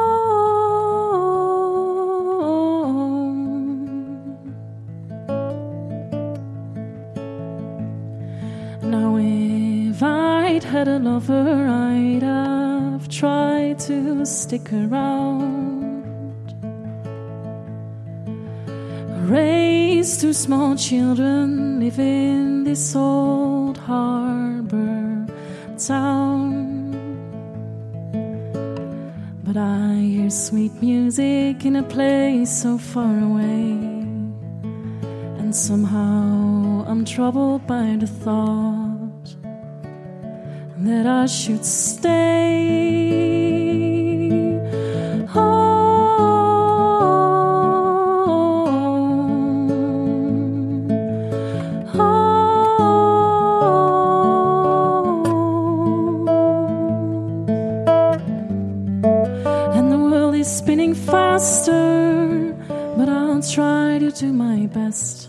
[10.80, 16.54] Had a lover, I'd have tried to stick around
[19.28, 25.26] raised two small children live in this old harbor
[25.76, 26.96] town.
[29.44, 33.76] But I hear sweet music in a place so far away,
[35.40, 38.79] and somehow I'm troubled by the thought
[40.84, 42.10] that I should stay.
[45.34, 45.60] Oh.
[59.74, 62.56] And the world is spinning faster,
[62.96, 65.28] but I'll try to do my best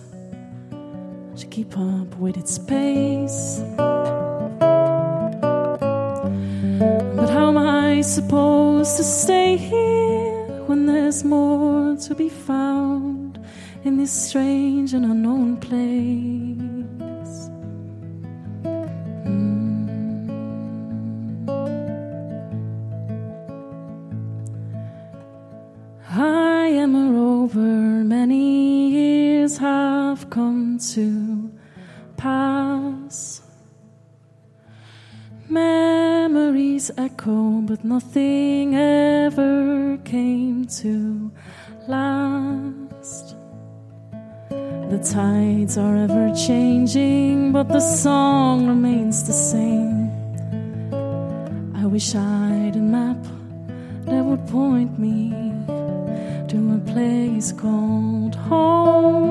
[1.38, 3.62] to keep up with its pace.
[8.04, 13.40] Supposed to stay here when there's more to be found
[13.84, 17.50] in this strange and unknown place?
[19.24, 19.92] Hmm.
[26.10, 31.52] I am a rover, many years have come to
[32.18, 33.41] pass.
[36.98, 41.32] Echo, but nothing ever came to
[41.88, 43.36] last.
[44.50, 50.10] The tides are ever changing, but the song remains the same.
[51.76, 53.22] I wish I'd a map
[54.06, 55.30] that would point me
[56.50, 58.34] to a place called.
[58.36, 59.31] Home.